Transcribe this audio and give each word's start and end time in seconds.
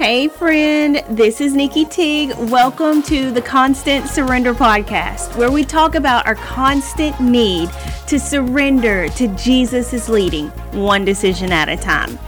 Hey, 0.00 0.28
friend, 0.28 1.04
this 1.10 1.42
is 1.42 1.52
Nikki 1.52 1.84
Tigg. 1.84 2.34
Welcome 2.50 3.02
to 3.02 3.30
the 3.30 3.42
Constant 3.42 4.08
Surrender 4.08 4.54
Podcast, 4.54 5.36
where 5.36 5.52
we 5.52 5.62
talk 5.62 5.94
about 5.94 6.26
our 6.26 6.36
constant 6.36 7.20
need 7.20 7.68
to 8.06 8.18
surrender 8.18 9.10
to 9.10 9.28
Jesus' 9.36 10.08
leading, 10.08 10.48
one 10.72 11.04
decision 11.04 11.52
at 11.52 11.68
a 11.68 11.76
time. 11.76 12.18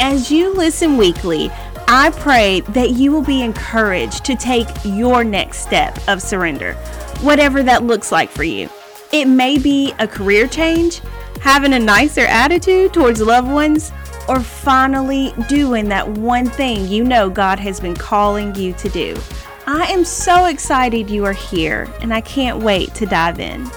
As 0.00 0.30
you 0.30 0.54
listen 0.54 0.96
weekly, 0.96 1.50
I 1.86 2.12
pray 2.16 2.60
that 2.60 2.92
you 2.92 3.12
will 3.12 3.24
be 3.24 3.42
encouraged 3.42 4.24
to 4.24 4.34
take 4.34 4.68
your 4.82 5.22
next 5.22 5.58
step 5.58 5.98
of 6.08 6.22
surrender, 6.22 6.72
whatever 7.20 7.62
that 7.62 7.82
looks 7.82 8.10
like 8.10 8.30
for 8.30 8.44
you. 8.44 8.70
It 9.12 9.26
may 9.26 9.58
be 9.58 9.92
a 9.98 10.08
career 10.08 10.46
change, 10.46 11.02
having 11.42 11.74
a 11.74 11.78
nicer 11.78 12.24
attitude 12.24 12.94
towards 12.94 13.20
loved 13.20 13.50
ones, 13.50 13.92
or 14.28 14.40
finally 14.40 15.32
doing 15.48 15.88
that 15.88 16.06
one 16.06 16.46
thing 16.46 16.86
you 16.86 17.02
know 17.02 17.30
God 17.30 17.58
has 17.58 17.80
been 17.80 17.96
calling 17.96 18.54
you 18.54 18.74
to 18.74 18.88
do. 18.90 19.18
I 19.66 19.84
am 19.86 20.04
so 20.04 20.44
excited 20.44 21.10
you 21.10 21.24
are 21.24 21.32
here, 21.32 21.90
and 22.00 22.12
I 22.12 22.20
can't 22.20 22.62
wait 22.62 22.94
to 22.94 23.06
dive 23.06 23.40
in. 23.40 23.68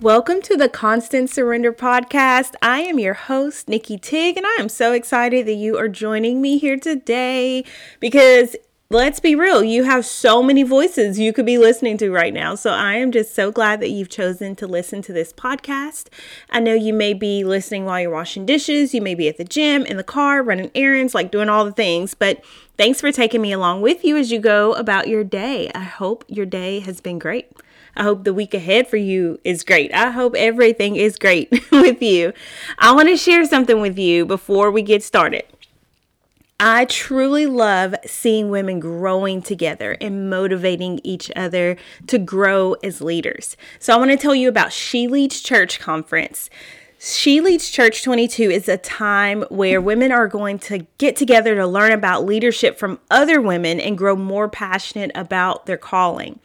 Welcome 0.00 0.42
to 0.42 0.56
the 0.56 0.68
Constant 0.68 1.30
Surrender 1.30 1.72
Podcast. 1.72 2.54
I 2.60 2.80
am 2.80 2.98
your 2.98 3.14
host, 3.14 3.68
Nikki 3.68 3.96
Tigg, 3.96 4.36
and 4.36 4.44
I 4.44 4.56
am 4.58 4.68
so 4.68 4.92
excited 4.92 5.46
that 5.46 5.54
you 5.54 5.78
are 5.78 5.88
joining 5.88 6.42
me 6.42 6.58
here 6.58 6.76
today 6.76 7.64
because 8.00 8.54
let's 8.90 9.18
be 9.18 9.34
real, 9.34 9.64
you 9.64 9.84
have 9.84 10.04
so 10.04 10.42
many 10.42 10.62
voices 10.62 11.18
you 11.18 11.32
could 11.32 11.46
be 11.46 11.58
listening 11.58 11.96
to 11.98 12.10
right 12.10 12.34
now. 12.34 12.54
So 12.54 12.70
I 12.70 12.94
am 12.94 13.12
just 13.12 13.34
so 13.34 13.50
glad 13.50 13.80
that 13.80 13.90
you've 13.90 14.10
chosen 14.10 14.54
to 14.56 14.66
listen 14.66 15.00
to 15.02 15.12
this 15.12 15.32
podcast. 15.32 16.08
I 16.50 16.60
know 16.60 16.74
you 16.74 16.92
may 16.92 17.14
be 17.14 17.44
listening 17.44 17.86
while 17.86 18.00
you're 18.00 18.10
washing 18.10 18.44
dishes, 18.44 18.94
you 18.94 19.00
may 19.00 19.14
be 19.14 19.28
at 19.28 19.38
the 19.38 19.44
gym, 19.44 19.84
in 19.86 19.96
the 19.96 20.04
car, 20.04 20.42
running 20.42 20.70
errands, 20.74 21.14
like 21.14 21.30
doing 21.30 21.48
all 21.48 21.64
the 21.64 21.72
things, 21.72 22.14
but 22.14 22.44
thanks 22.76 23.00
for 23.00 23.10
taking 23.10 23.40
me 23.40 23.52
along 23.52 23.80
with 23.80 24.04
you 24.04 24.16
as 24.16 24.30
you 24.30 24.38
go 24.38 24.74
about 24.74 25.08
your 25.08 25.24
day. 25.24 25.70
I 25.74 25.82
hope 25.82 26.24
your 26.28 26.46
day 26.46 26.80
has 26.80 27.00
been 27.00 27.18
great. 27.18 27.50
I 27.96 28.02
hope 28.02 28.24
the 28.24 28.34
week 28.34 28.54
ahead 28.54 28.88
for 28.88 28.96
you 28.96 29.40
is 29.44 29.62
great. 29.62 29.94
I 29.94 30.10
hope 30.10 30.34
everything 30.34 30.96
is 30.96 31.16
great 31.16 31.50
with 31.70 32.02
you. 32.02 32.32
I 32.78 32.92
want 32.92 33.08
to 33.08 33.16
share 33.16 33.44
something 33.46 33.80
with 33.80 33.98
you 33.98 34.26
before 34.26 34.70
we 34.70 34.82
get 34.82 35.02
started. 35.02 35.44
I 36.60 36.84
truly 36.84 37.46
love 37.46 37.96
seeing 38.06 38.48
women 38.48 38.78
growing 38.78 39.42
together 39.42 39.96
and 40.00 40.30
motivating 40.30 41.00
each 41.02 41.30
other 41.34 41.76
to 42.06 42.18
grow 42.18 42.74
as 42.74 43.00
leaders. 43.00 43.56
So, 43.80 43.92
I 43.92 43.96
want 43.96 44.12
to 44.12 44.16
tell 44.16 44.34
you 44.34 44.48
about 44.48 44.72
She 44.72 45.08
Leads 45.08 45.40
Church 45.40 45.80
Conference. 45.80 46.48
She 46.98 47.40
Leads 47.40 47.70
Church 47.70 48.02
22 48.04 48.50
is 48.50 48.68
a 48.68 48.78
time 48.78 49.42
where 49.50 49.80
women 49.80 50.12
are 50.12 50.28
going 50.28 50.58
to 50.60 50.86
get 50.96 51.16
together 51.16 51.56
to 51.56 51.66
learn 51.66 51.92
about 51.92 52.24
leadership 52.24 52.78
from 52.78 53.00
other 53.10 53.40
women 53.40 53.80
and 53.80 53.98
grow 53.98 54.14
more 54.14 54.48
passionate 54.48 55.10
about 55.14 55.66
their 55.66 55.76
calling. 55.76 56.38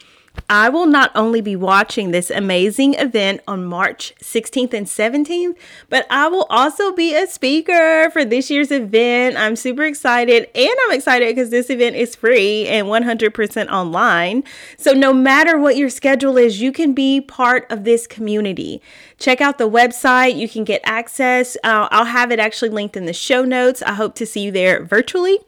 I 0.48 0.70
will 0.70 0.86
not 0.86 1.12
only 1.16 1.42
be 1.42 1.56
watching 1.56 2.12
this 2.12 2.30
amazing 2.30 2.94
event 2.96 3.42
on 3.48 3.66
March 3.66 4.14
16th 4.22 4.74
and 4.74 4.86
17th, 4.86 5.56
but 5.90 6.06
I 6.10 6.28
will 6.28 6.46
also 6.50 6.94
be 6.94 7.16
a 7.16 7.28
speaker 7.28 8.10
for 8.12 8.24
this 8.24 8.50
year's 8.50 8.72
event. 8.72 9.38
I'm 9.38 9.56
super 9.56 9.84
excited 9.84 10.50
and 10.56 10.76
I'm 10.86 10.96
excited 10.96 11.36
because 11.36 11.50
this 11.50 11.70
event 11.70 11.96
is 11.96 12.16
free 12.16 12.68
and 12.68 12.88
100% 12.88 13.70
online. 13.70 14.44
So, 14.78 14.94
no 14.94 15.14
matter 15.14 15.58
what 15.58 15.78
your 15.78 15.90
schedule 15.90 16.38
is, 16.38 16.62
you 16.62 16.72
can 16.72 16.94
be 16.94 17.22
part 17.22 17.70
of 17.72 17.84
this 17.84 18.08
community. 18.08 18.82
Check 19.18 19.42
out 19.42 19.58
the 19.58 19.70
website, 19.70 20.36
you 20.36 20.48
can 20.48 20.64
get 20.64 20.82
access. 20.84 21.58
Uh, 21.64 21.88
I'll 21.92 22.06
have 22.06 22.32
it 22.32 22.40
actually 22.40 22.70
linked 22.70 22.96
in 22.96 23.06
the 23.06 23.14
show 23.14 23.44
notes. 23.44 23.82
I 23.82 23.94
hope 23.94 24.16
to 24.16 24.26
see 24.26 24.42
you 24.42 24.52
there 24.52 24.84
virtually. 24.84 25.40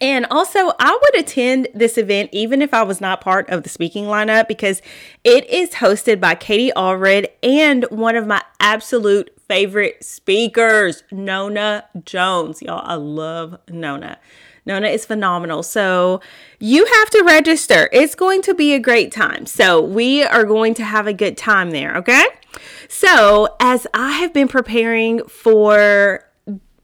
And 0.00 0.26
also, 0.30 0.72
I 0.78 0.98
would 1.00 1.20
attend 1.20 1.68
this 1.74 1.98
event 1.98 2.30
even 2.32 2.62
if 2.62 2.72
I 2.72 2.82
was 2.82 3.00
not 3.00 3.20
part 3.20 3.48
of 3.50 3.62
the 3.62 3.68
speaking 3.68 4.04
lineup 4.04 4.48
because 4.48 4.80
it 5.24 5.48
is 5.50 5.70
hosted 5.70 6.20
by 6.20 6.34
Katie 6.34 6.72
Allred 6.76 7.28
and 7.42 7.84
one 7.90 8.16
of 8.16 8.26
my 8.26 8.42
absolute 8.60 9.30
favorite 9.48 10.04
speakers, 10.04 11.02
Nona 11.10 11.84
Jones. 12.04 12.62
Y'all, 12.62 12.82
I 12.84 12.94
love 12.94 13.58
Nona. 13.68 14.18
Nona 14.66 14.88
is 14.88 15.06
phenomenal. 15.06 15.62
So 15.62 16.20
you 16.60 16.84
have 16.84 17.10
to 17.10 17.24
register. 17.24 17.88
It's 17.90 18.14
going 18.14 18.42
to 18.42 18.54
be 18.54 18.74
a 18.74 18.78
great 18.78 19.10
time. 19.10 19.46
So 19.46 19.80
we 19.80 20.22
are 20.22 20.44
going 20.44 20.74
to 20.74 20.84
have 20.84 21.06
a 21.06 21.14
good 21.14 21.36
time 21.36 21.70
there, 21.70 21.96
okay? 21.96 22.24
So, 22.88 23.56
as 23.60 23.86
I 23.94 24.12
have 24.12 24.32
been 24.32 24.48
preparing 24.48 25.22
for 25.24 26.24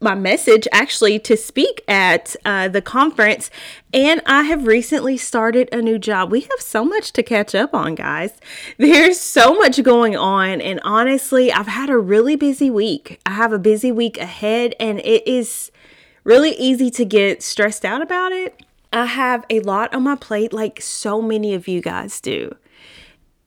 my 0.05 0.15
message 0.15 0.69
actually 0.71 1.19
to 1.19 1.37
speak 1.37 1.83
at 1.89 2.37
uh, 2.45 2.69
the 2.69 2.81
conference, 2.83 3.51
and 3.93 4.21
I 4.27 4.43
have 4.43 4.67
recently 4.67 5.17
started 5.17 5.69
a 5.73 5.83
new 5.83 5.99
job. 5.99 6.31
We 6.31 6.43
have 6.43 6.61
so 6.61 6.85
much 6.85 7.13
to 7.15 7.23
catch 7.23 7.55
up 7.55 7.75
on, 7.75 7.97
guys. 7.97 8.39
There's 8.79 9.19
so 9.19 9.55
much 9.55 9.83
going 9.83 10.15
on, 10.15 10.61
and 10.61 10.79
honestly, 10.85 11.51
I've 11.51 11.67
had 11.67 11.91
a 11.91 11.99
really 11.99 12.37
busy 12.37 12.71
week. 12.71 13.19
I 13.27 13.31
have 13.31 13.53
a 13.53 13.59
busy 13.59 13.91
week 13.91 14.19
ahead, 14.19 14.77
and 14.79 15.01
it 15.01 15.27
is 15.27 15.73
really 16.23 16.53
easy 16.53 16.91
to 16.93 17.05
get 17.05 17.43
stressed 17.43 17.85
out 17.85 18.03
about 18.03 18.31
it. 18.31 18.63
I 18.93 19.07
have 19.07 19.45
a 19.51 19.59
lot 19.61 19.93
on 19.93 20.05
my 20.05 20.15
plate, 20.15 20.53
like 20.53 20.81
so 20.81 21.21
many 21.21 21.55
of 21.55 21.67
you 21.67 21.81
guys 21.81 22.21
do. 22.21 22.55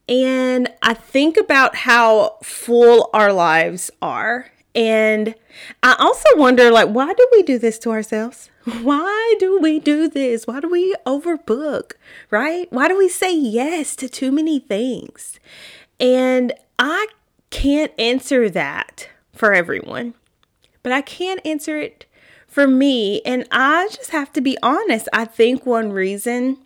And 0.09 0.69
I 0.81 0.94
think 0.94 1.38
about 1.38 1.75
how 1.75 2.38
full 2.41 3.09
our 3.13 3.31
lives 3.31 3.91
are 4.01 4.47
and 4.77 5.33
I 5.81 5.95
also 5.97 6.29
wonder, 6.35 6.69
like, 6.69 6.89
why 6.89 7.11
do 7.11 7.27
we 7.31 7.41
do 7.41 7.57
this 7.57 7.79
to 7.79 7.89
ourselves? 7.89 8.51
Why 8.83 9.35
do 9.39 9.59
we 9.59 9.79
do 9.79 10.09
this? 10.09 10.45
Why 10.45 10.59
do 10.59 10.67
we 10.67 10.93
overbook, 11.05 11.93
right? 12.29 12.67
Why 12.69 12.89
do 12.89 12.97
we 12.97 13.07
say 13.07 13.33
yes 13.33 13.95
to 13.95 14.09
too 14.09 14.29
many 14.29 14.59
things? 14.59 15.39
And 16.01 16.51
I 16.77 17.07
can't 17.49 17.93
answer 17.97 18.49
that 18.49 19.07
for 19.33 19.53
everyone, 19.53 20.15
but 20.83 20.91
I 20.91 21.01
can 21.01 21.39
answer 21.39 21.79
it 21.79 22.05
for 22.45 22.67
me. 22.67 23.21
And 23.21 23.47
I 23.51 23.88
just 23.89 24.09
have 24.09 24.33
to 24.33 24.41
be 24.41 24.57
honest. 24.61 25.07
I 25.13 25.23
think 25.23 25.65
one 25.65 25.94
reason 25.94 26.57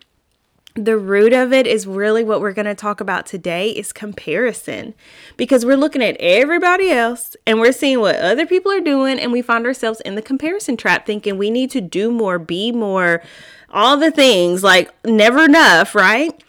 the 0.75 0.97
root 0.97 1.33
of 1.33 1.51
it 1.51 1.67
is 1.67 1.85
really 1.85 2.23
what 2.23 2.39
we're 2.39 2.53
going 2.53 2.65
to 2.65 2.75
talk 2.75 3.01
about 3.01 3.25
today 3.25 3.71
is 3.71 3.91
comparison. 3.91 4.93
Because 5.35 5.65
we're 5.65 5.77
looking 5.77 6.01
at 6.01 6.15
everybody 6.19 6.89
else 6.89 7.35
and 7.45 7.59
we're 7.59 7.73
seeing 7.73 7.99
what 7.99 8.15
other 8.15 8.45
people 8.45 8.71
are 8.71 8.81
doing 8.81 9.19
and 9.19 9.31
we 9.31 9.41
find 9.41 9.65
ourselves 9.65 10.01
in 10.01 10.15
the 10.15 10.21
comparison 10.21 10.77
trap 10.77 11.05
thinking 11.05 11.37
we 11.37 11.49
need 11.49 11.71
to 11.71 11.81
do 11.81 12.11
more 12.11 12.39
be 12.39 12.71
more 12.71 13.21
all 13.69 13.97
the 13.97 14.11
things 14.11 14.63
like 14.63 14.91
never 15.05 15.43
enough 15.43 15.95
right? 15.95 16.41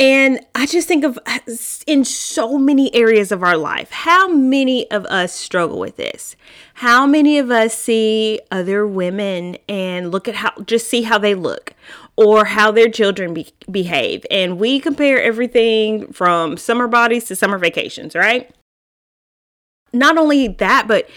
And 0.00 0.40
I 0.54 0.64
just 0.64 0.88
think 0.88 1.04
of 1.04 1.18
uh, 1.26 1.40
in 1.86 2.06
so 2.06 2.56
many 2.56 2.94
areas 2.94 3.30
of 3.30 3.42
our 3.42 3.58
life, 3.58 3.90
how 3.90 4.28
many 4.28 4.90
of 4.90 5.04
us 5.06 5.34
struggle 5.34 5.78
with 5.78 5.96
this? 5.96 6.36
How 6.72 7.06
many 7.06 7.38
of 7.38 7.50
us 7.50 7.76
see 7.76 8.40
other 8.50 8.86
women 8.86 9.58
and 9.68 10.10
look 10.10 10.26
at 10.26 10.36
how, 10.36 10.52
just 10.64 10.88
see 10.88 11.02
how 11.02 11.18
they 11.18 11.34
look 11.34 11.74
or 12.22 12.44
how 12.44 12.70
their 12.70 12.88
children 12.88 13.34
be, 13.34 13.48
behave? 13.70 14.26
And 14.30 14.58
we 14.58 14.80
compare 14.80 15.22
everything 15.22 16.12
from 16.12 16.56
summer 16.56 16.86
bodies 16.86 17.24
to 17.24 17.36
summer 17.36 17.58
vacations, 17.58 18.14
right? 18.14 18.50
Not 19.92 20.18
only 20.18 20.48
that, 20.48 20.86
but 20.86 21.08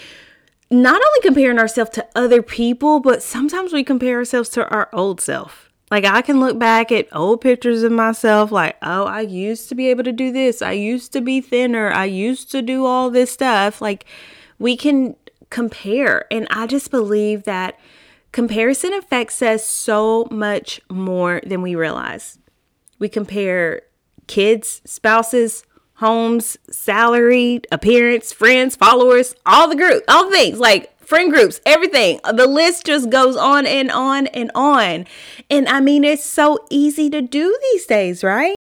not 0.72 0.96
only 0.96 1.22
comparing 1.22 1.60
ourselves 1.60 1.92
to 1.92 2.08
other 2.16 2.42
people, 2.42 3.00
but 3.00 3.22
sometimes 3.22 3.74
we 3.74 3.84
compare 3.84 4.18
ourselves 4.18 4.50
to 4.50 4.68
our 4.70 4.90
old 4.94 5.22
self 5.22 5.64
like 5.94 6.06
I 6.06 6.24
can 6.24 6.40
look 6.40 6.58
back 6.58 6.92
at 6.92 7.08
old 7.16 7.42
pictures 7.42 7.84
of 7.84 7.92
myself 7.92 8.52
like, 8.52 8.78
"Oh, 8.82 9.04
I 9.04 9.22
used 9.22 9.70
to 9.70 9.76
be 9.76 9.90
able 9.90 10.04
to 10.06 10.12
do 10.12 10.32
this. 10.32 10.60
I 10.60 10.72
used 10.72 11.14
to 11.14 11.22
be 11.22 11.40
thinner. 11.40 11.92
I 11.92 12.06
used 12.06 12.50
to 12.52 12.64
do 12.64 12.84
all 12.88 13.12
this 13.12 13.30
stuff." 13.30 13.80
Like 13.80 14.06
we 14.58 14.76
can 14.76 15.16
compare, 15.52 16.26
and 16.32 16.48
I 16.50 16.66
just 16.66 16.90
believe 16.90 17.44
that 17.44 17.78
comparison 18.34 18.92
affects 18.94 19.42
us 19.42 19.66
so 19.66 20.28
much 20.30 20.82
more 20.90 21.40
than 21.46 21.62
we 21.62 21.76
realize. 21.76 22.40
We 23.00 23.08
compare 23.08 23.84
kids, 24.28 24.82
spouses, 24.86 25.64
homes, 25.94 26.58
salary, 26.70 27.62
appearance, 27.72 28.34
friends, 28.34 28.76
followers, 28.76 29.36
all 29.46 29.70
the 29.70 29.76
group, 29.76 30.04
all 30.10 30.30
the 30.30 30.36
things. 30.36 30.60
Like 30.60 31.00
friend 31.00 31.32
groups, 31.32 31.62
everything. 31.66 32.20
The 32.24 32.48
list 32.48 32.86
just 32.86 33.10
goes 33.10 33.38
on 33.38 33.66
and 33.66 33.92
on 33.92 34.28
and 34.28 34.52
on. 34.56 35.06
And 35.50 35.70
I 35.70 35.80
mean, 35.80 36.04
it's 36.04 36.26
so 36.26 36.66
easy 36.70 37.10
to 37.12 37.22
do 37.22 37.58
these 37.72 37.86
days, 37.86 38.24
right? 38.24 38.56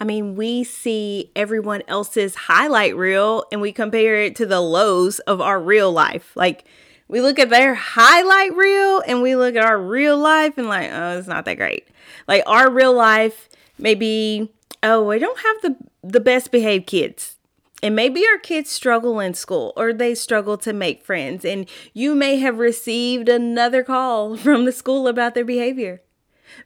I 0.00 0.04
mean, 0.04 0.34
we 0.34 0.64
see 0.64 1.30
everyone 1.36 1.82
else's 1.86 2.34
highlight 2.34 2.96
reel 2.96 3.44
and 3.52 3.60
we 3.60 3.70
compare 3.70 4.16
it 4.16 4.34
to 4.36 4.46
the 4.46 4.60
lows 4.60 5.20
of 5.20 5.40
our 5.40 5.60
real 5.60 5.92
life. 5.92 6.34
Like, 6.34 6.64
we 7.10 7.20
look 7.20 7.38
at 7.40 7.50
their 7.50 7.74
highlight 7.74 8.54
reel 8.54 9.02
and 9.06 9.20
we 9.20 9.34
look 9.34 9.56
at 9.56 9.64
our 9.64 9.80
real 9.80 10.16
life 10.16 10.56
and, 10.58 10.68
like, 10.68 10.90
oh, 10.92 11.18
it's 11.18 11.26
not 11.28 11.44
that 11.44 11.56
great. 11.56 11.88
Like, 12.28 12.44
our 12.46 12.70
real 12.70 12.94
life, 12.94 13.48
maybe, 13.78 14.52
oh, 14.82 15.02
we 15.04 15.18
don't 15.18 15.40
have 15.40 15.56
the, 15.62 15.76
the 16.02 16.20
best 16.20 16.52
behaved 16.52 16.86
kids 16.86 17.36
And 17.82 17.96
maybe 17.96 18.24
our 18.26 18.38
kids 18.38 18.70
struggle 18.70 19.20
in 19.20 19.34
school 19.34 19.72
or 19.76 19.92
they 19.92 20.14
struggle 20.14 20.56
to 20.58 20.72
make 20.72 21.02
friends, 21.04 21.44
and 21.44 21.68
you 21.94 22.14
may 22.14 22.36
have 22.38 22.58
received 22.58 23.28
another 23.28 23.82
call 23.82 24.36
from 24.46 24.64
the 24.64 24.72
school 24.72 25.08
about 25.08 25.34
their 25.34 25.44
behavior. 25.44 26.02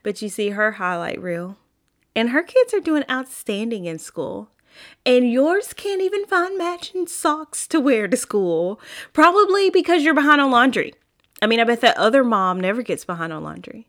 But 0.02 0.22
you 0.22 0.28
see 0.28 0.50
her 0.50 0.72
highlight 0.72 1.20
reel, 1.22 1.56
and 2.16 2.30
her 2.30 2.42
kids 2.42 2.74
are 2.74 2.80
doing 2.80 3.04
outstanding 3.10 3.86
in 3.86 3.98
school. 3.98 4.50
And 5.06 5.30
yours 5.30 5.72
can't 5.72 6.02
even 6.02 6.26
find 6.26 6.56
matching 6.56 7.06
socks 7.06 7.66
to 7.68 7.80
wear 7.80 8.08
to 8.08 8.16
school, 8.16 8.80
probably 9.12 9.70
because 9.70 10.02
you're 10.02 10.14
behind 10.14 10.40
on 10.40 10.50
laundry. 10.50 10.94
I 11.42 11.46
mean, 11.46 11.60
I 11.60 11.64
bet 11.64 11.80
that 11.82 11.96
other 11.96 12.24
mom 12.24 12.60
never 12.60 12.82
gets 12.82 13.04
behind 13.04 13.32
on 13.32 13.42
laundry. 13.42 13.86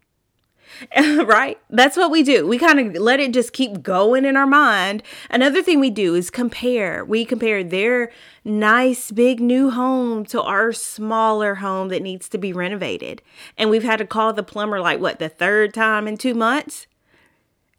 right? 1.26 1.58
That's 1.70 1.98
what 1.98 2.12
we 2.12 2.24
do. 2.24 2.48
We 2.48 2.58
kind 2.58 2.80
of 2.80 3.02
let 3.02 3.20
it 3.20 3.34
just 3.34 3.54
keep 3.54 3.82
going 3.82 4.26
in 4.26 4.36
our 4.36 4.48
mind. 4.48 5.04
Another 5.30 5.62
thing 5.62 5.80
we 5.80 5.90
do 5.90 6.16
is 6.16 6.30
compare. 6.30 7.06
We 7.06 7.26
compare 7.26 7.64
their 7.64 8.12
nice 8.44 9.12
big 9.12 9.40
new 9.40 9.70
home 9.70 10.26
to 10.26 10.42
our 10.42 10.74
smaller 10.74 11.56
home 11.56 11.90
that 11.90 12.02
needs 12.02 12.28
to 12.30 12.38
be 12.38 12.54
renovated. 12.54 13.22
And 13.58 13.70
we've 13.70 13.84
had 13.84 13.98
to 13.98 14.06
call 14.06 14.34
the 14.34 14.44
plumber 14.44 14.80
like 14.80 15.00
what, 15.00 15.20
the 15.20 15.30
third 15.30 15.74
time 15.74 16.08
in 16.08 16.18
2 16.18 16.34
months? 16.34 16.88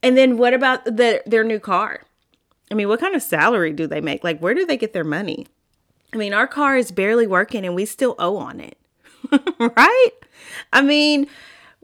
And 0.02 0.16
then 0.16 0.36
what 0.36 0.54
about 0.54 0.84
the 0.84 1.22
their 1.26 1.44
new 1.44 1.58
car? 1.58 2.02
I 2.70 2.74
mean, 2.74 2.88
what 2.88 3.00
kind 3.00 3.14
of 3.14 3.22
salary 3.22 3.72
do 3.72 3.86
they 3.86 4.00
make? 4.00 4.24
Like 4.24 4.40
where 4.40 4.54
do 4.54 4.66
they 4.66 4.76
get 4.76 4.92
their 4.92 5.04
money? 5.04 5.46
I 6.12 6.16
mean, 6.16 6.32
our 6.32 6.46
car 6.46 6.76
is 6.76 6.90
barely 6.90 7.26
working 7.26 7.64
and 7.64 7.74
we 7.74 7.84
still 7.84 8.14
owe 8.18 8.36
on 8.36 8.60
it. 8.60 8.78
right? 9.58 10.10
I 10.72 10.82
mean, 10.82 11.26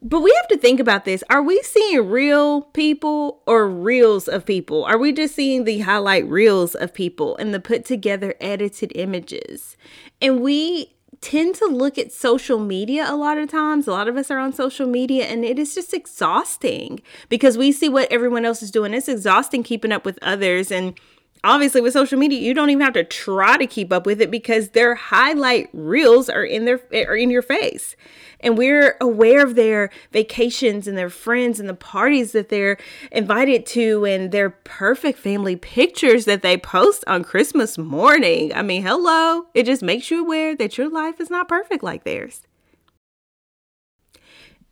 but 0.01 0.21
we 0.21 0.33
have 0.33 0.49
to 0.49 0.59
think 0.59 0.81
about 0.81 1.05
this. 1.05 1.23
Are 1.31 1.43
we 1.43 1.61
seeing 1.63 2.09
real 2.09 2.63
people 2.63 3.41
or 3.47 3.69
reels 3.69 4.27
of 4.27 4.45
people? 4.45 4.85
Are 4.85 4.99
we 4.99 5.13
just 5.13 5.35
seeing 5.35 5.65
the 5.65 5.81
highlight 5.81 6.27
reels 6.27 6.75
of 6.75 6.93
people 6.93 7.37
and 7.37 7.55
the 7.55 7.61
put 7.61 7.85
together 7.85 8.35
edited 8.41 8.93
images? 8.97 9.77
And 10.21 10.41
we 10.41 10.93
tend 11.23 11.55
to 11.55 11.67
look 11.67 11.97
at 11.97 12.13
social 12.13 12.59
media 12.59 13.07
a 13.09 13.17
lot 13.17 13.39
of 13.39 13.49
times. 13.49 13.87
A 13.87 13.93
lot 13.93 14.09
of 14.09 14.17
us 14.17 14.31
are 14.31 14.39
on 14.39 14.53
social 14.53 14.87
media 14.87 15.25
and 15.25 15.45
it 15.45 15.59
is 15.59 15.75
just 15.75 15.95
exhausting 15.95 17.01
because 17.31 17.57
we 17.57 17.73
see 17.73 17.89
what 17.89 18.11
everyone 18.13 18.45
else 18.45 18.63
is 18.63 18.71
doing. 18.71 18.93
It's 18.93 19.09
exhausting 19.09 19.63
keeping 19.63 19.93
up 19.93 20.05
with 20.05 20.19
others 20.21 20.71
and 20.71 20.99
obviously 21.45 21.81
with 21.81 21.93
social 21.93 22.19
media 22.19 22.39
you 22.39 22.55
don't 22.55 22.71
even 22.71 22.83
have 22.85 22.95
to 22.95 23.05
try 23.05 23.57
to 23.57 23.67
keep 23.67 23.93
up 23.93 24.07
with 24.07 24.21
it 24.21 24.31
because 24.31 24.71
their 24.71 24.95
highlight 24.95 25.69
reels 25.73 26.29
are 26.29 26.45
in 26.45 26.65
their 26.65 26.81
are 26.93 27.17
in 27.17 27.31
your 27.31 27.43
face 27.43 27.97
and 28.43 28.59
we're 28.59 28.97
aware 29.01 29.45
of 29.45 29.55
their 29.55 29.91
vacations 30.11 30.89
and 30.89 30.97
their 30.99 31.11
friends 31.11 31.61
and 31.61 31.69
the 31.69 31.75
parties 31.75 32.33
that 32.33 32.49
they're 32.49 32.77
invited 33.11 33.67
to 33.67 34.05
and 34.05 34.33
their 34.33 34.51
perfect 34.51 35.19
family 35.19 35.57
pictures 35.57 36.25
that 36.25 36.43
they 36.43 36.57
post 36.57 37.05
on 37.07 37.25
Christmas 37.25 37.79
morning. 37.79 38.53
I 38.55 38.63
mean, 38.63 38.83
hello, 38.83 39.47
it 39.55 39.65
just 39.65 39.83
makes 39.83 40.11
you 40.11 40.25
aware 40.25 40.57
that 40.57 40.79
your 40.79 40.89
life 40.89 41.21
is 41.21 41.31
not 41.31 41.49
perfect 41.49 41.83
like 41.83 42.05
theirs. 42.05 42.43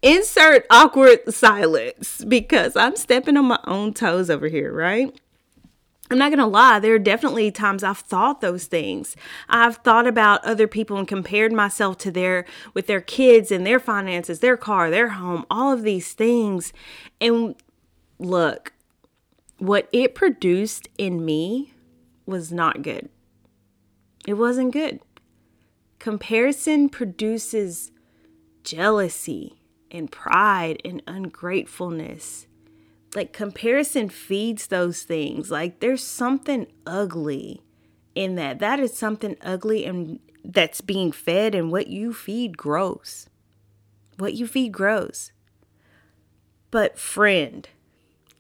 Insert 0.03 0.65
awkward 0.71 1.33
silence 1.33 2.25
because 2.25 2.75
I'm 2.75 2.97
stepping 2.97 3.37
on 3.37 3.45
my 3.45 3.61
own 3.67 3.93
toes 3.93 4.31
over 4.31 4.49
here, 4.49 4.73
right? 4.73 5.15
I'm 6.11 6.19
not 6.19 6.31
going 6.31 6.41
to 6.41 6.47
lie, 6.47 6.81
there 6.81 6.95
are 6.95 6.99
definitely 6.99 7.53
times 7.53 7.85
I've 7.85 7.99
thought 7.99 8.41
those 8.41 8.67
things. 8.67 9.15
I've 9.49 9.77
thought 9.77 10.09
about 10.09 10.45
other 10.45 10.67
people 10.67 10.97
and 10.97 11.07
compared 11.07 11.53
myself 11.53 11.99
to 11.99 12.11
their 12.11 12.47
with 12.75 12.89
their 12.89 13.01
kids 13.01 13.53
and 13.53 13.65
their 13.65 13.79
finances, 13.79 14.41
their 14.41 14.57
car, 14.57 14.91
their 14.91 15.11
home, 15.11 15.47
all 15.49 15.73
of 15.73 15.83
these 15.83 16.13
things. 16.13 16.73
And 17.21 17.55
look, 18.19 18.73
what 19.59 19.89
it 19.93 20.17
produced 20.17 20.89
in 20.99 21.25
me 21.25 21.75
was 22.27 22.51
not 22.51 22.83
good. 22.83 23.09
It 24.27 24.35
wasn't 24.35 24.73
good. 24.73 25.01
Comparison 26.01 26.89
produces 26.89 27.93
jealousy 28.65 29.61
and 29.93 30.11
pride 30.11 30.81
and 30.85 31.03
ungratefulness 31.07 32.47
like 33.15 33.33
comparison 33.33 34.09
feeds 34.09 34.69
those 34.69 35.03
things. 35.03 35.51
Like 35.51 35.81
there's 35.81 36.03
something 36.05 36.67
ugly 36.87 37.63
in 38.15 38.37
that. 38.37 38.59
That 38.59 38.81
is 38.81 38.97
something 38.97 39.37
ugly 39.43 39.85
and 39.85 40.21
that's 40.45 40.81
being 40.81 41.13
fed 41.13 41.55
and 41.55 41.71
what 41.71 41.89
you 41.89 42.13
feed 42.13 42.57
grows. 42.57 43.29
What 44.19 44.35
you 44.35 44.47
feed 44.47 44.73
grows. 44.73 45.33
But 46.71 46.99
friend, 46.99 47.69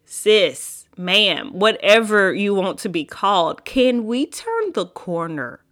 sis, 0.04 0.86
ma'am, 0.96 1.50
whatever 1.52 2.32
you 2.32 2.54
want 2.54 2.78
to 2.80 2.88
be 2.88 3.04
called, 3.04 3.64
can 3.64 4.06
we 4.06 4.26
turn 4.26 4.72
the 4.74 4.86
corner? 4.86 5.64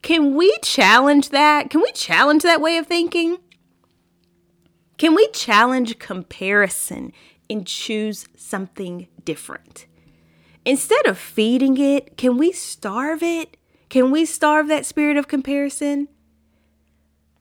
Can 0.00 0.34
we 0.36 0.56
challenge 0.62 1.30
that? 1.30 1.70
Can 1.70 1.82
we 1.82 1.92
challenge 1.92 2.44
that 2.44 2.60
way 2.60 2.78
of 2.78 2.86
thinking? 2.86 3.38
Can 4.96 5.14
we 5.14 5.28
challenge 5.28 5.98
comparison 5.98 7.12
and 7.50 7.66
choose 7.66 8.26
something 8.36 9.08
different. 9.24 9.86
Instead 10.64 11.06
of 11.06 11.18
feeding 11.18 11.78
it, 11.78 12.16
can 12.16 12.36
we 12.36 12.52
starve 12.52 13.22
it? 13.22 13.56
Can 13.88 14.10
we 14.10 14.24
starve 14.24 14.68
that 14.68 14.84
spirit 14.84 15.16
of 15.16 15.28
comparison? 15.28 16.08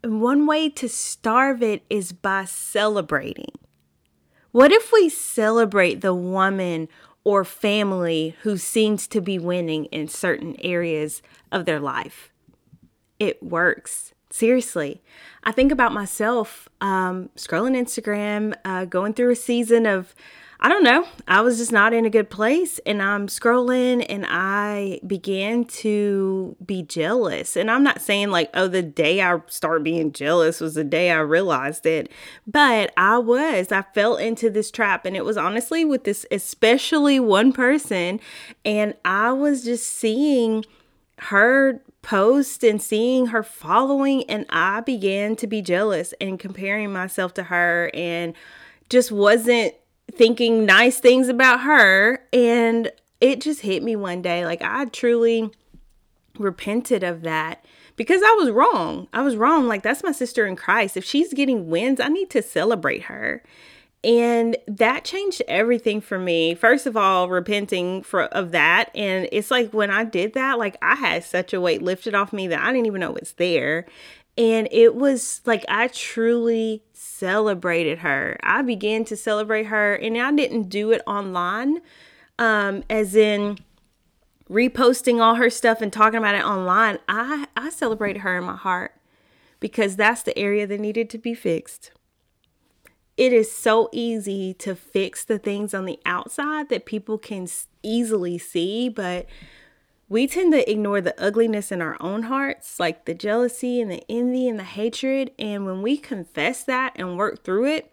And 0.04 0.22
one 0.22 0.46
way 0.46 0.70
to 0.70 0.88
starve 0.88 1.62
it 1.62 1.84
is 1.90 2.14
by 2.14 2.46
celebrating. 2.46 3.52
What 4.52 4.72
if 4.72 4.92
we 4.94 5.10
celebrate 5.10 6.02
the 6.02 6.14
woman 6.14 6.88
or 7.24 7.44
family 7.44 8.36
who 8.44 8.58
seems 8.58 9.08
to 9.10 9.20
be 9.20 9.38
winning 9.38 9.86
in 9.86 10.08
certain 10.08 10.56
areas 10.62 11.22
of 11.52 11.66
their 11.66 11.80
life? 11.80 12.32
It 13.20 13.44
works. 13.44 14.14
Seriously, 14.30 15.02
I 15.44 15.52
think 15.52 15.72
about 15.72 15.94
myself 15.94 16.68
um, 16.82 17.30
scrolling 17.38 17.78
Instagram, 17.78 18.54
uh, 18.66 18.86
going 18.86 19.14
through 19.14 19.32
a 19.32 19.36
season 19.36 19.86
of, 19.86 20.14
I 20.60 20.68
don't 20.68 20.84
know, 20.84 21.08
I 21.28 21.42
was 21.42 21.60
just 21.60 21.72
not 21.72 21.94
in 21.94 22.04
a 22.04 22.10
good 22.10 22.30
place. 22.30 22.80
And 22.86 23.02
I'm 23.02 23.28
scrolling 23.28 24.06
and 24.10 24.26
I 24.28 25.00
began 25.08 25.64
to 25.66 26.58
be 26.66 26.84
jealous. 26.84 27.56
And 27.56 27.72
I'm 27.72 27.84
not 27.84 28.02
saying 28.02 28.32
like, 28.32 28.50
oh, 28.54 28.68
the 28.68 28.82
day 28.82 29.22
I 29.22 29.40
start 29.48 29.84
being 29.84 30.12
jealous 30.12 30.60
was 30.60 30.74
the 30.74 30.84
day 30.84 31.12
I 31.12 31.20
realized 31.20 31.86
it, 31.86 32.12
but 32.46 32.92
I 32.98 33.18
was. 33.20 33.72
I 33.72 33.84
fell 33.94 34.18
into 34.18 34.50
this 34.50 34.72
trap. 34.72 35.06
And 35.06 35.16
it 35.16 35.24
was 35.24 35.38
honestly 35.38 35.86
with 35.86 36.04
this, 36.04 36.26
especially 36.32 37.20
one 37.20 37.54
person. 37.54 38.20
And 38.66 38.96
I 39.06 39.32
was 39.32 39.64
just 39.64 39.88
seeing 39.88 40.66
her 41.20 41.82
post 42.08 42.64
and 42.64 42.82
seeing 42.82 43.26
her 43.28 43.44
following 43.44 44.24
and 44.30 44.46
I 44.50 44.80
began 44.80 45.36
to 45.36 45.46
be 45.46 45.62
jealous 45.62 46.14
and 46.22 46.40
comparing 46.40 46.94
myself 46.94 47.34
to 47.34 47.44
her 47.44 47.92
and 47.94 48.34
just 48.90 49.12
wasn't 49.12 49.74
thinking 50.14 50.66
nice 50.66 51.02
things 51.02 51.28
about 51.28 51.60
her 51.62 52.26
and 52.32 52.90
it 53.20 53.42
just 53.42 53.60
hit 53.60 53.84
me 53.84 53.98
one 53.98 54.22
day 54.22 54.46
like 54.46 54.62
I 54.62 54.86
truly 54.86 55.52
repented 56.40 57.04
of 57.04 57.24
that 57.24 57.66
because 57.98 58.22
I 58.24 58.38
was 58.40 58.52
wrong. 58.52 59.10
I 59.12 59.22
was 59.22 59.36
wrong. 59.36 59.68
Like 59.68 59.84
that's 59.84 60.02
my 60.02 60.14
sister 60.14 60.46
in 60.46 60.56
Christ. 60.56 60.96
If 60.96 61.04
she's 61.04 61.34
getting 61.34 61.70
wins, 61.70 62.00
I 62.00 62.08
need 62.08 62.30
to 62.30 62.42
celebrate 62.42 63.04
her. 63.04 63.44
And 64.04 64.56
that 64.68 65.04
changed 65.04 65.42
everything 65.48 66.02
for 66.02 66.20
me. 66.20 66.56
First 66.56 66.86
of 66.86 66.96
all, 66.96 67.30
repenting 67.30 68.04
for 68.04 68.24
of 68.26 68.52
that. 68.52 68.92
And 68.96 69.28
it's 69.32 69.52
like 69.52 69.74
when 69.74 69.90
I 69.90 70.04
did 70.04 70.34
that, 70.34 70.60
like 70.60 70.78
I 70.82 70.96
had 70.96 71.24
such 71.24 71.54
a 71.54 71.60
weight 71.60 71.82
lifted 71.82 72.14
off 72.16 72.32
me 72.32 72.48
that 72.48 72.62
I 72.62 72.72
didn't 72.72 72.86
even 72.86 73.02
know 73.02 73.12
was 73.12 73.34
there. 73.34 73.86
And 74.38 74.68
it 74.72 74.96
was 74.96 75.42
like 75.46 75.66
I 75.68 75.88
truly 75.88 76.84
celebrated 76.94 78.00
her. 78.00 78.38
I 78.44 78.62
began 78.62 79.04
to 79.06 79.18
celebrate 79.18 79.66
her 79.66 79.96
and 79.96 80.18
I 80.18 80.32
didn't 80.32 80.70
do 80.70 80.92
it 80.92 81.02
online. 81.08 81.80
Um, 82.40 82.84
as 82.88 83.16
in 83.16 83.58
reposting 84.50 85.20
all 85.22 85.36
her 85.36 85.50
stuff 85.50 85.82
and 85.82 85.92
talking 85.92 86.18
about 86.18 86.36
it 86.36 86.44
online. 86.44 87.00
I 87.08 87.48
I 87.56 87.70
celebrated 87.70 88.20
her 88.20 88.38
in 88.38 88.44
my 88.44 88.56
heart 88.56 88.94
because 89.60 89.96
that's 89.96 90.24
the 90.24 90.38
area 90.38 90.68
that 90.68 90.80
needed 90.80 91.10
to 91.12 91.18
be 91.18 91.34
fixed 91.34 91.92
it 93.18 93.34
is 93.34 93.52
so 93.52 93.90
easy 93.92 94.54
to 94.56 94.76
fix 94.76 95.26
the 95.26 95.40
things 95.40 95.74
on 95.74 95.86
the 95.86 96.00
outside 96.06 96.70
that 96.70 96.86
people 96.86 97.18
can 97.18 97.48
easily 97.82 98.38
see, 98.38 98.90
but 98.90 99.26
we 100.08 100.28
tend 100.28 100.54
to 100.54 100.70
ignore 100.72 101.02
the 101.02 101.20
ugliness 101.22 101.72
in 101.72 101.82
our 101.82 101.98
own 102.00 102.24
hearts, 102.24 102.80
like 102.80 103.06
the 103.06 103.14
jealousy 103.14 103.82
and 103.82 103.92
the 103.92 104.04
envy 104.08 104.48
and 104.48 104.58
the 104.58 104.64
hatred. 104.64 105.32
And 105.38 105.66
when 105.66 105.82
we 105.82 105.98
confess 105.98 106.64
that 106.64 106.94
and 106.96 107.18
work 107.18 107.44
through 107.44 107.66
it, 107.66 107.92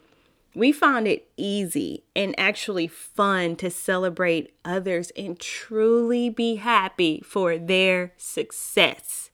we 0.55 0.71
find 0.71 1.09
it 1.09 1.29
easy 1.37 2.05
and 2.15 2.39
actually 2.39 2.87
fun 2.87 3.57
to 3.57 3.71
celebrate 3.71 4.55
others 4.65 5.11
and 5.17 5.41
truly 5.41 6.29
be 6.29 6.57
happy 6.57 7.21
for 7.25 7.59
their 7.59 8.13
success. 8.17 9.31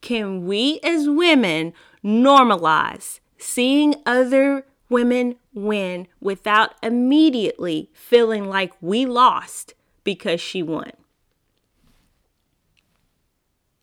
Can 0.00 0.46
we 0.46 0.78
as 0.84 1.08
women 1.08 1.72
normalize 2.04 3.18
seeing 3.38 3.96
other 4.06 4.64
women 4.88 5.36
win 5.52 6.06
without 6.20 6.74
immediately 6.82 7.90
feeling 7.92 8.48
like 8.48 8.72
we 8.80 9.06
lost 9.06 9.74
because 10.04 10.40
she 10.40 10.62
won. 10.62 10.92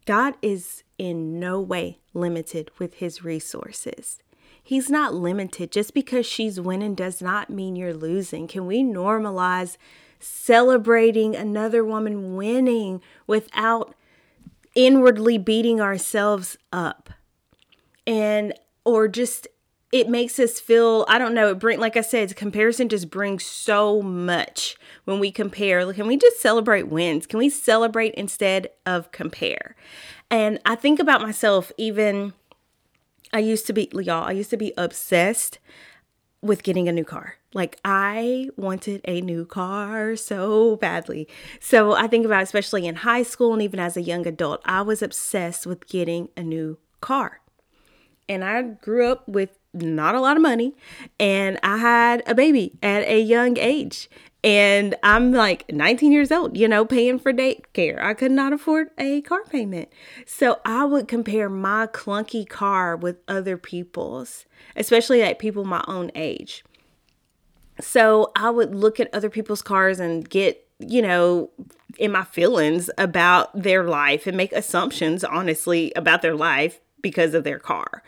God 0.05 0.35
is 0.41 0.83
in 0.97 1.39
no 1.39 1.59
way 1.59 1.99
limited 2.13 2.71
with 2.77 2.95
his 2.95 3.23
resources. 3.23 4.19
He's 4.61 4.89
not 4.89 5.13
limited. 5.13 5.71
Just 5.71 5.93
because 5.93 6.25
she's 6.25 6.59
winning 6.59 6.95
does 6.95 7.21
not 7.21 7.49
mean 7.49 7.75
you're 7.75 7.93
losing. 7.93 8.47
Can 8.47 8.65
we 8.65 8.81
normalize 8.83 9.77
celebrating 10.19 11.35
another 11.35 11.83
woman 11.83 12.35
winning 12.37 13.01
without 13.27 13.93
inwardly 14.73 15.37
beating 15.37 15.81
ourselves 15.81 16.57
up? 16.71 17.09
And 18.07 18.53
or 18.85 19.07
just 19.07 19.47
it 19.93 20.09
makes 20.09 20.39
us 20.39 20.59
feel 20.59 21.05
i 21.07 21.17
don't 21.19 21.35
know 21.35 21.49
it 21.49 21.59
bring 21.59 21.79
like 21.79 21.95
i 21.95 22.01
said 22.01 22.35
comparison 22.35 22.89
just 22.89 23.09
brings 23.09 23.45
so 23.45 24.01
much 24.01 24.75
when 25.05 25.19
we 25.19 25.31
compare. 25.31 25.91
Can 25.93 26.07
we 26.07 26.17
just 26.17 26.41
celebrate 26.41 26.87
wins? 26.87 27.27
Can 27.27 27.37
we 27.39 27.49
celebrate 27.49 28.13
instead 28.15 28.69
of 28.85 29.11
compare? 29.11 29.75
And 30.29 30.59
i 30.65 30.75
think 30.75 30.99
about 30.99 31.21
myself 31.21 31.71
even 31.77 32.33
i 33.31 33.39
used 33.39 33.67
to 33.67 33.73
be 33.73 33.89
y'all 33.93 34.25
i 34.25 34.31
used 34.31 34.49
to 34.49 34.57
be 34.57 34.73
obsessed 34.77 35.59
with 36.41 36.63
getting 36.63 36.89
a 36.89 36.91
new 36.91 37.05
car. 37.05 37.35
Like 37.53 37.79
i 37.85 38.49
wanted 38.57 39.01
a 39.05 39.21
new 39.21 39.45
car 39.45 40.15
so 40.15 40.77
badly. 40.77 41.27
So 41.59 41.93
i 41.93 42.07
think 42.07 42.25
about 42.25 42.41
especially 42.41 42.87
in 42.87 42.95
high 42.95 43.23
school 43.23 43.53
and 43.53 43.61
even 43.61 43.79
as 43.79 43.95
a 43.95 44.01
young 44.01 44.25
adult 44.25 44.61
i 44.65 44.81
was 44.81 45.03
obsessed 45.03 45.67
with 45.67 45.87
getting 45.87 46.29
a 46.35 46.41
new 46.41 46.79
car 46.99 47.42
and 48.27 48.43
I 48.43 48.61
grew 48.61 49.07
up 49.07 49.27
with 49.27 49.57
not 49.73 50.15
a 50.15 50.21
lot 50.21 50.35
of 50.37 50.43
money 50.43 50.75
and 51.19 51.59
I 51.63 51.77
had 51.77 52.23
a 52.27 52.35
baby 52.35 52.73
at 52.81 53.07
a 53.07 53.19
young 53.19 53.57
age. 53.57 54.09
And 54.45 54.95
I'm 55.03 55.31
like 55.31 55.71
19 55.71 56.11
years 56.11 56.29
old, 56.29 56.57
you 56.57 56.67
know, 56.67 56.83
paying 56.83 57.17
for 57.17 57.31
daycare. 57.31 58.01
I 58.01 58.13
could 58.13 58.31
not 58.31 58.51
afford 58.51 58.89
a 58.97 59.21
car 59.21 59.43
payment. 59.45 59.87
So 60.25 60.59
I 60.65 60.83
would 60.83 61.07
compare 61.07 61.49
my 61.49 61.87
clunky 61.87 62.47
car 62.47 62.97
with 62.97 63.17
other 63.29 63.57
people's, 63.57 64.45
especially 64.75 65.21
like 65.21 65.39
people 65.39 65.63
my 65.63 65.83
own 65.87 66.11
age. 66.13 66.65
So 67.79 68.31
I 68.35 68.49
would 68.49 68.75
look 68.75 68.99
at 68.99 69.13
other 69.13 69.29
people's 69.29 69.61
cars 69.61 70.01
and 70.01 70.29
get, 70.29 70.67
you 70.79 71.01
know, 71.01 71.49
in 71.97 72.11
my 72.11 72.25
feelings 72.25 72.89
about 72.97 73.49
their 73.57 73.85
life 73.85 74.27
and 74.27 74.35
make 74.35 74.51
assumptions, 74.51 75.23
honestly, 75.23 75.93
about 75.95 76.21
their 76.21 76.35
life 76.35 76.81
because 77.03 77.35
of 77.35 77.43
their 77.43 77.59
car. 77.59 78.01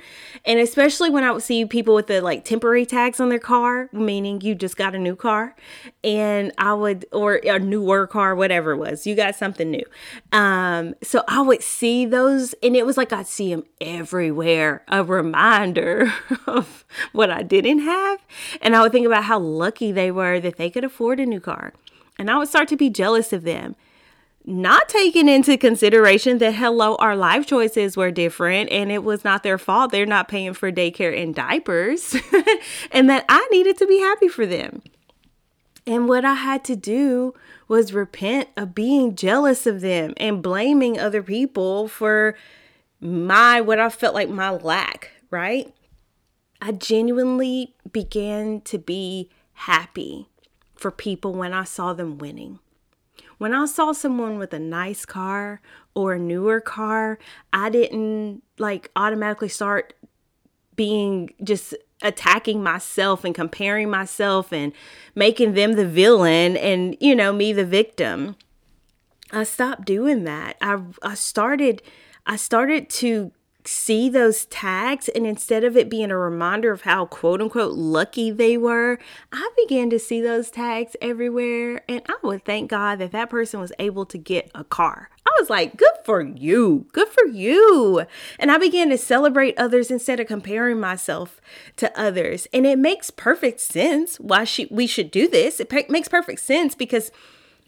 And 0.45 0.57
especially 0.57 1.11
when 1.11 1.23
I 1.23 1.31
would 1.31 1.43
see 1.43 1.65
people 1.65 1.93
with 1.93 2.07
the 2.07 2.21
like 2.21 2.43
temporary 2.43 2.85
tags 2.85 3.19
on 3.19 3.29
their 3.29 3.37
car, 3.37 3.89
meaning 3.91 4.41
you 4.41 4.55
just 4.55 4.77
got 4.77 4.95
a 4.95 4.97
new 4.97 5.15
car, 5.15 5.55
and 6.03 6.51
I 6.57 6.73
would, 6.73 7.05
or 7.11 7.35
a 7.35 7.59
newer 7.59 8.07
car, 8.07 8.33
whatever 8.33 8.71
it 8.71 8.77
was, 8.77 9.05
you 9.05 9.13
got 9.13 9.35
something 9.35 9.69
new. 9.69 9.83
Um, 10.31 10.95
so 11.03 11.23
I 11.27 11.41
would 11.41 11.61
see 11.61 12.07
those, 12.07 12.55
and 12.63 12.75
it 12.75 12.85
was 12.85 12.97
like 12.97 13.13
I'd 13.13 13.27
see 13.27 13.53
them 13.53 13.65
everywhere, 13.79 14.83
a 14.87 15.03
reminder 15.03 16.11
of 16.47 16.85
what 17.11 17.29
I 17.29 17.43
didn't 17.43 17.79
have. 17.79 18.25
And 18.61 18.75
I 18.75 18.81
would 18.81 18.93
think 18.93 19.05
about 19.05 19.25
how 19.25 19.37
lucky 19.37 19.91
they 19.91 20.09
were 20.09 20.39
that 20.39 20.55
they 20.55 20.71
could 20.71 20.85
afford 20.85 21.19
a 21.19 21.25
new 21.25 21.41
car. 21.41 21.73
And 22.17 22.31
I 22.31 22.37
would 22.37 22.47
start 22.47 22.69
to 22.69 22.77
be 22.77 22.89
jealous 22.89 23.33
of 23.33 23.43
them 23.43 23.75
not 24.45 24.87
taking 24.87 25.27
into 25.27 25.57
consideration 25.57 26.37
that 26.37 26.53
hello 26.53 26.95
our 26.95 27.15
life 27.15 27.47
choices 27.47 27.97
were 27.97 28.11
different 28.11 28.71
and 28.71 28.91
it 28.91 29.03
was 29.03 29.23
not 29.23 29.43
their 29.43 29.57
fault. 29.57 29.91
They're 29.91 30.05
not 30.05 30.27
paying 30.27 30.53
for 30.53 30.71
daycare 30.71 31.19
and 31.19 31.33
diapers 31.33 32.15
and 32.91 33.09
that 33.09 33.25
i 33.27 33.47
needed 33.51 33.77
to 33.77 33.87
be 33.87 33.99
happy 33.99 34.27
for 34.27 34.45
them. 34.45 34.81
And 35.87 36.07
what 36.07 36.25
i 36.25 36.35
had 36.35 36.63
to 36.65 36.75
do 36.75 37.33
was 37.67 37.93
repent 37.93 38.49
of 38.55 38.75
being 38.75 39.15
jealous 39.15 39.65
of 39.65 39.81
them 39.81 40.13
and 40.17 40.43
blaming 40.43 40.99
other 40.99 41.23
people 41.23 41.87
for 41.87 42.35
my 42.99 43.61
what 43.61 43.79
i 43.79 43.89
felt 43.89 44.13
like 44.13 44.29
my 44.29 44.51
lack 44.51 45.11
right? 45.31 45.73
I 46.61 46.71
genuinely 46.71 47.75
began 47.91 48.61
to 48.61 48.77
be 48.77 49.29
happy 49.53 50.29
for 50.75 50.91
people 50.91 51.33
when 51.33 51.53
i 51.53 51.63
saw 51.63 51.93
them 51.93 52.17
winning 52.17 52.59
when 53.37 53.53
I 53.53 53.65
saw 53.65 53.91
someone 53.91 54.37
with 54.37 54.53
a 54.53 54.59
nice 54.59 55.05
car 55.05 55.61
or 55.93 56.13
a 56.13 56.19
newer 56.19 56.61
car, 56.61 57.19
I 57.53 57.69
didn't 57.69 58.43
like 58.57 58.91
automatically 58.95 59.49
start 59.49 59.93
being 60.75 61.33
just 61.43 61.73
attacking 62.01 62.61
myself 62.61 63.23
and 63.23 63.33
comparing 63.33 63.89
myself 63.89 64.51
and 64.51 64.73
making 65.15 65.53
them 65.53 65.73
the 65.73 65.87
villain 65.87 66.57
and 66.57 66.97
you 66.99 67.15
know 67.15 67.31
me 67.31 67.53
the 67.53 67.65
victim. 67.65 68.35
I 69.31 69.43
stopped 69.43 69.85
doing 69.85 70.23
that. 70.25 70.57
I 70.61 70.79
I 71.01 71.15
started 71.15 71.81
I 72.25 72.35
started 72.35 72.89
to 72.91 73.31
see 73.67 74.09
those 74.09 74.45
tags 74.45 75.09
and 75.09 75.25
instead 75.25 75.63
of 75.63 75.75
it 75.75 75.89
being 75.89 76.11
a 76.11 76.17
reminder 76.17 76.71
of 76.71 76.81
how 76.81 77.05
quote 77.05 77.41
unquote 77.41 77.73
lucky 77.73 78.31
they 78.31 78.57
were 78.57 78.99
i 79.31 79.49
began 79.57 79.89
to 79.89 79.99
see 79.99 80.21
those 80.21 80.51
tags 80.51 80.95
everywhere 81.01 81.81
and 81.89 82.01
i 82.07 82.15
would 82.23 82.43
thank 82.45 82.69
god 82.69 82.99
that 82.99 83.11
that 83.11 83.29
person 83.29 83.59
was 83.59 83.71
able 83.79 84.05
to 84.05 84.17
get 84.17 84.51
a 84.53 84.63
car. 84.63 85.09
I 85.27 85.31
was 85.39 85.49
like 85.49 85.77
good 85.77 85.97
for 86.03 86.21
you 86.21 86.87
good 86.93 87.07
for 87.07 87.25
you. 87.25 88.05
And 88.39 88.51
i 88.51 88.57
began 88.57 88.89
to 88.89 88.97
celebrate 88.97 89.57
others 89.57 89.91
instead 89.91 90.19
of 90.19 90.27
comparing 90.27 90.79
myself 90.79 91.41
to 91.77 91.99
others. 91.99 92.47
And 92.53 92.65
it 92.65 92.79
makes 92.79 93.09
perfect 93.09 93.59
sense 93.59 94.17
why 94.19 94.43
she, 94.43 94.67
we 94.69 94.87
should 94.87 95.11
do 95.11 95.27
this. 95.27 95.59
It 95.59 95.69
pe- 95.69 95.87
makes 95.89 96.07
perfect 96.07 96.41
sense 96.41 96.75
because 96.75 97.11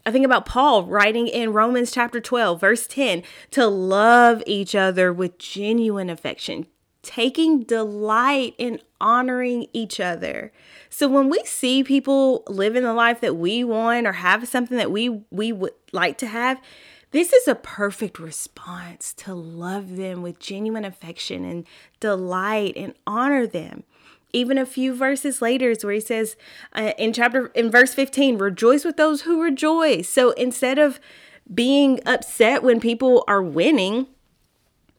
I 0.08 0.10
think 0.10 0.24
about 0.24 0.46
Paul 0.46 0.84
writing 0.84 1.28
in 1.28 1.52
Romans 1.52 1.90
chapter 1.90 2.18
12, 2.18 2.58
verse 2.58 2.86
10, 2.86 3.22
to 3.50 3.66
love 3.66 4.42
each 4.46 4.74
other 4.74 5.12
with 5.12 5.36
genuine 5.36 6.08
affection, 6.08 6.66
taking 7.02 7.64
delight 7.64 8.54
in 8.56 8.80
honoring 9.02 9.66
each 9.74 10.00
other. 10.00 10.50
So 10.88 11.10
when 11.10 11.28
we 11.28 11.42
see 11.44 11.84
people 11.84 12.42
living 12.48 12.84
the 12.84 12.94
life 12.94 13.20
that 13.20 13.36
we 13.36 13.62
want 13.64 14.06
or 14.06 14.12
have 14.12 14.48
something 14.48 14.78
that 14.78 14.90
we 14.90 15.10
we 15.30 15.52
would 15.52 15.74
like 15.92 16.16
to 16.18 16.26
have, 16.26 16.58
this 17.10 17.34
is 17.34 17.46
a 17.46 17.54
perfect 17.54 18.18
response 18.18 19.12
to 19.12 19.34
love 19.34 19.96
them 19.96 20.22
with 20.22 20.38
genuine 20.38 20.86
affection 20.86 21.44
and 21.44 21.66
delight 22.00 22.72
and 22.78 22.94
honor 23.06 23.46
them 23.46 23.84
even 24.32 24.58
a 24.58 24.66
few 24.66 24.94
verses 24.94 25.40
later 25.40 25.70
is 25.70 25.84
where 25.84 25.94
he 25.94 26.00
says 26.00 26.36
uh, 26.74 26.92
in 26.98 27.12
chapter 27.12 27.46
in 27.48 27.70
verse 27.70 27.94
15 27.94 28.38
rejoice 28.38 28.84
with 28.84 28.96
those 28.96 29.22
who 29.22 29.42
rejoice. 29.42 30.08
So 30.08 30.32
instead 30.32 30.78
of 30.78 31.00
being 31.52 32.00
upset 32.04 32.62
when 32.62 32.78
people 32.78 33.24
are 33.26 33.42
winning 33.42 34.06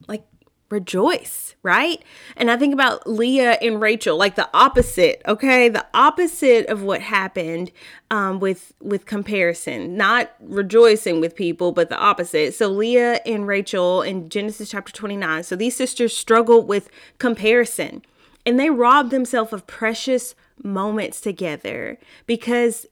like 0.08 0.26
rejoice 0.70 1.56
right? 1.62 2.02
And 2.38 2.50
i 2.50 2.58
think 2.58 2.74
about 2.74 3.08
leah 3.08 3.58
and 3.62 3.80
rachel 3.80 4.18
like 4.18 4.36
the 4.36 4.50
opposite 4.52 5.22
okay? 5.28 5.70
The 5.70 5.86
opposite 5.94 6.66
of 6.68 6.82
what 6.82 7.02
happened 7.02 7.72
um, 8.10 8.40
with 8.40 8.74
with 8.82 9.06
comparison. 9.06 9.96
Not 9.96 10.32
rejoicing 10.40 11.20
with 11.20 11.36
people 11.36 11.72
but 11.72 11.90
the 11.90 12.00
opposite. 12.00 12.56
So 12.56 12.68
leah 12.70 13.20
and 13.28 13.46
rachel 13.46 14.02
in 14.02 14.28
genesis 14.30 14.72
chapter 14.72 14.92
29 14.92 15.44
so 15.44 15.56
these 15.56 15.76
sisters 15.76 16.18
struggle 16.18 16.64
with 16.64 16.90
comparison 17.20 18.02
and 18.50 18.60
they 18.60 18.72
rob 18.72 19.12
themselves 19.12 19.54
of 19.54 19.68
precious 19.68 20.34
moments 20.64 21.22
together 21.22 22.00
because 22.26 22.88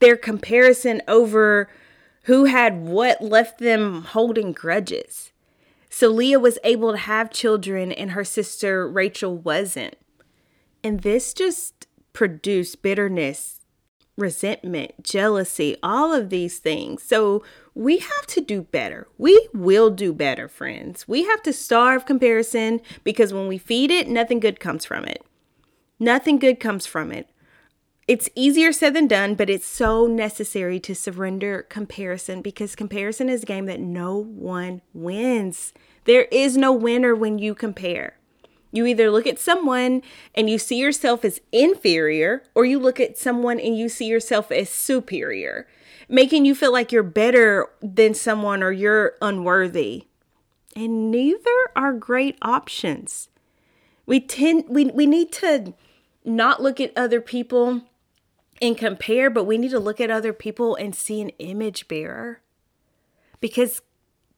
their 0.00 0.16
comparison 0.16 1.02
over 1.06 1.68
who 2.22 2.46
had 2.46 2.80
what 2.80 3.20
left 3.20 3.58
them 3.58 4.04
holding 4.04 4.52
grudges. 4.52 5.30
So 5.90 6.08
Leah 6.08 6.40
was 6.40 6.58
able 6.64 6.92
to 6.92 6.96
have 6.96 7.30
children 7.30 7.92
and 7.92 8.12
her 8.12 8.24
sister 8.24 8.88
Rachel 8.88 9.36
wasn't. 9.36 9.96
And 10.82 11.02
this 11.02 11.34
just 11.34 11.86
produced 12.14 12.80
bitterness 12.80 13.61
resentment, 14.16 15.02
jealousy, 15.02 15.76
all 15.82 16.12
of 16.12 16.30
these 16.30 16.58
things. 16.58 17.02
So 17.02 17.42
we 17.74 17.98
have 17.98 18.26
to 18.28 18.40
do 18.40 18.62
better. 18.62 19.08
We 19.18 19.48
will 19.54 19.90
do 19.90 20.12
better, 20.12 20.48
friends. 20.48 21.08
We 21.08 21.24
have 21.24 21.42
to 21.42 21.52
starve 21.52 22.04
comparison 22.04 22.80
because 23.04 23.32
when 23.32 23.48
we 23.48 23.58
feed 23.58 23.90
it, 23.90 24.08
nothing 24.08 24.40
good 24.40 24.60
comes 24.60 24.84
from 24.84 25.04
it. 25.04 25.24
Nothing 25.98 26.38
good 26.38 26.60
comes 26.60 26.86
from 26.86 27.12
it. 27.12 27.28
It's 28.08 28.28
easier 28.34 28.72
said 28.72 28.94
than 28.94 29.06
done, 29.06 29.36
but 29.36 29.48
it's 29.48 29.66
so 29.66 30.06
necessary 30.06 30.80
to 30.80 30.94
surrender 30.94 31.62
comparison 31.62 32.42
because 32.42 32.74
comparison 32.74 33.28
is 33.28 33.44
a 33.44 33.46
game 33.46 33.66
that 33.66 33.80
no 33.80 34.16
one 34.16 34.82
wins. 34.92 35.72
There 36.04 36.24
is 36.32 36.56
no 36.56 36.72
winner 36.72 37.14
when 37.14 37.38
you 37.38 37.54
compare. 37.54 38.18
You 38.72 38.86
either 38.86 39.10
look 39.10 39.26
at 39.26 39.38
someone 39.38 40.02
and 40.34 40.48
you 40.48 40.58
see 40.58 40.78
yourself 40.78 41.24
as 41.24 41.40
inferior, 41.52 42.42
or 42.54 42.64
you 42.64 42.78
look 42.78 42.98
at 42.98 43.18
someone 43.18 43.60
and 43.60 43.76
you 43.76 43.88
see 43.88 44.06
yourself 44.06 44.50
as 44.50 44.70
superior, 44.70 45.68
making 46.08 46.46
you 46.46 46.54
feel 46.54 46.72
like 46.72 46.90
you're 46.90 47.02
better 47.02 47.68
than 47.82 48.14
someone 48.14 48.62
or 48.62 48.72
you're 48.72 49.14
unworthy. 49.20 50.06
And 50.74 51.10
neither 51.10 51.50
are 51.76 51.92
great 51.92 52.38
options. 52.40 53.28
We 54.06 54.20
tend 54.20 54.64
we 54.68 54.86
we 54.86 55.06
need 55.06 55.30
to 55.32 55.74
not 56.24 56.62
look 56.62 56.80
at 56.80 56.96
other 56.96 57.20
people 57.20 57.82
and 58.62 58.78
compare, 58.78 59.28
but 59.28 59.44
we 59.44 59.58
need 59.58 59.72
to 59.72 59.78
look 59.78 60.00
at 60.00 60.10
other 60.10 60.32
people 60.32 60.76
and 60.76 60.94
see 60.94 61.20
an 61.20 61.30
image 61.38 61.88
bearer. 61.88 62.40
Because 63.40 63.82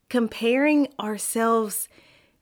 comparing 0.09 0.89
ourselves 0.99 1.89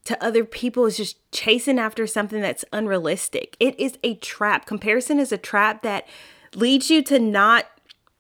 to 0.05 0.23
other 0.25 0.45
people 0.45 0.87
is 0.87 0.97
just 0.97 1.17
chasing 1.31 1.79
after 1.79 2.07
something 2.07 2.41
that's 2.41 2.65
unrealistic. 2.73 3.57
It 3.61 3.79
is 3.79 3.99
a 4.03 4.17
trap. 4.17 4.67
Comparison 4.67 5.19
is 5.19 5.33
a 5.33 5.39
trap 5.39 5.83
that 5.83 6.09
leads 6.55 6.91
you 6.91 7.03
to 7.05 7.19
not 7.19 7.67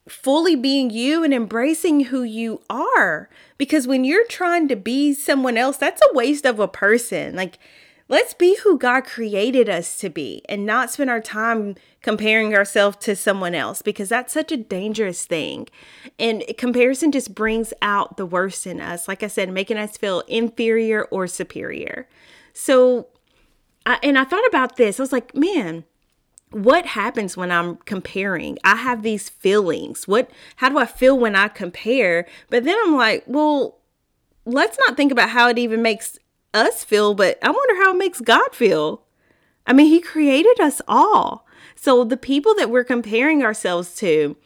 fully 0.08 0.56
being 0.56 0.90
you 0.90 1.22
and 1.22 1.32
embracing 1.32 2.04
who 2.04 2.22
you 2.22 2.60
are. 2.68 3.28
Because 3.58 3.86
when 3.86 4.04
you're 4.04 4.26
trying 4.26 4.68
to 4.68 4.76
be 4.76 5.12
someone 5.12 5.56
else, 5.56 5.76
that's 5.76 6.02
a 6.02 6.14
waste 6.14 6.44
of 6.44 6.58
a 6.58 6.68
person. 6.68 7.34
Like, 7.36 7.58
let's 8.12 8.34
be 8.34 8.58
who 8.62 8.76
God 8.76 9.06
created 9.06 9.70
us 9.70 9.96
to 9.96 10.10
be 10.10 10.42
and 10.46 10.66
not 10.66 10.90
spend 10.90 11.08
our 11.08 11.18
time 11.18 11.76
comparing 12.02 12.54
ourselves 12.54 12.98
to 12.98 13.16
someone 13.16 13.54
else 13.54 13.80
because 13.80 14.10
that's 14.10 14.34
such 14.34 14.52
a 14.52 14.56
dangerous 14.58 15.24
thing. 15.24 15.66
And 16.18 16.44
comparison 16.58 17.10
just 17.10 17.34
brings 17.34 17.72
out 17.80 18.18
the 18.18 18.26
worst 18.26 18.66
in 18.66 18.82
us, 18.82 19.08
like 19.08 19.22
I 19.22 19.28
said, 19.28 19.48
making 19.48 19.78
us 19.78 19.96
feel 19.96 20.20
inferior 20.28 21.04
or 21.04 21.26
superior. 21.26 22.06
So, 22.52 23.06
I, 23.86 23.98
and 24.02 24.18
I 24.18 24.24
thought 24.24 24.46
about 24.46 24.76
this, 24.76 25.00
I 25.00 25.04
was 25.04 25.12
like, 25.12 25.34
man, 25.34 25.84
what 26.50 26.84
happens 26.84 27.34
when 27.34 27.50
I'm 27.50 27.76
comparing? 27.76 28.58
I 28.62 28.76
have 28.76 29.02
these 29.02 29.30
feelings. 29.30 30.06
What 30.06 30.30
how 30.56 30.68
do 30.68 30.76
I 30.76 30.84
feel 30.84 31.18
when 31.18 31.34
I 31.34 31.48
compare? 31.48 32.26
But 32.50 32.64
then 32.64 32.76
I'm 32.84 32.94
like, 32.94 33.24
well, 33.26 33.78
let's 34.44 34.76
not 34.86 34.98
think 34.98 35.12
about 35.12 35.30
how 35.30 35.48
it 35.48 35.56
even 35.56 35.80
makes 35.80 36.18
us 36.54 36.84
feel, 36.84 37.14
but 37.14 37.38
I 37.42 37.50
wonder 37.50 37.76
how 37.82 37.92
it 37.92 37.98
makes 37.98 38.20
God 38.20 38.54
feel. 38.54 39.02
I 39.66 39.72
mean, 39.72 39.86
he 39.86 40.00
created 40.00 40.60
us 40.60 40.82
all. 40.88 41.46
So 41.74 42.04
the 42.04 42.16
people 42.16 42.54
that 42.54 42.70
we're 42.70 42.84
comparing 42.84 43.42
ourselves 43.42 43.94
to, 43.96 44.36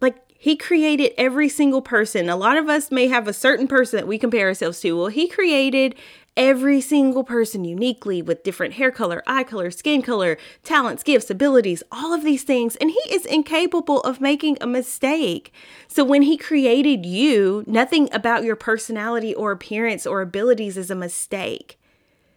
like 0.00 0.16
he 0.28 0.56
created 0.56 1.12
every 1.16 1.48
single 1.48 1.82
person. 1.82 2.28
A 2.28 2.36
lot 2.36 2.56
of 2.56 2.68
us 2.68 2.90
may 2.90 3.08
have 3.08 3.28
a 3.28 3.32
certain 3.32 3.68
person 3.68 3.96
that 3.98 4.06
we 4.06 4.18
compare 4.18 4.48
ourselves 4.48 4.80
to. 4.80 4.96
Well, 4.96 5.06
he 5.08 5.28
created 5.28 5.94
every 6.36 6.80
single 6.80 7.24
person 7.24 7.64
uniquely 7.64 8.20
with 8.20 8.42
different 8.42 8.74
hair 8.74 8.90
color, 8.90 9.22
eye 9.26 9.44
color, 9.44 9.70
skin 9.70 10.02
color, 10.02 10.36
talents, 10.62 11.02
gifts, 11.02 11.30
abilities, 11.30 11.82
all 11.90 12.12
of 12.12 12.22
these 12.22 12.42
things. 12.42 12.76
And 12.76 12.90
he 12.90 13.00
is 13.10 13.24
incapable 13.24 14.00
of 14.02 14.20
making 14.20 14.58
a 14.60 14.66
mistake. 14.66 15.52
So 15.88 16.04
when 16.04 16.22
he 16.22 16.36
created 16.36 17.06
you, 17.06 17.64
nothing 17.66 18.08
about 18.12 18.44
your 18.44 18.56
personality 18.56 19.34
or 19.34 19.50
appearance 19.50 20.06
or 20.06 20.20
abilities 20.20 20.76
is 20.76 20.90
a 20.90 20.94
mistake. 20.94 21.78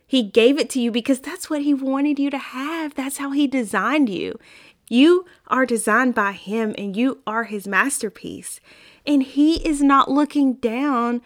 He 0.08 0.24
gave 0.24 0.58
it 0.58 0.70
to 0.72 0.82
you 0.82 0.90
because 0.90 1.20
that's 1.20 1.50
what 1.50 1.62
he 1.62 1.74
wanted 1.74 2.18
you 2.18 2.32
to 2.32 2.38
have. 2.38 2.96
That's 2.96 3.18
how 3.18 3.32
he 3.32 3.46
designed 3.46 4.10
you. 4.10 4.40
You 4.88 5.26
are 5.48 5.68
designed 5.68 6.16
by 6.16 6.32
him 6.32 6.74
and 6.78 6.98
you 6.98 7.20
are 7.28 7.44
his 7.44 7.68
masterpiece. 7.68 8.60
And 9.06 9.22
he 9.22 9.58
is 9.68 9.84
not 9.84 10.10
looking 10.10 10.54
down 10.54 11.22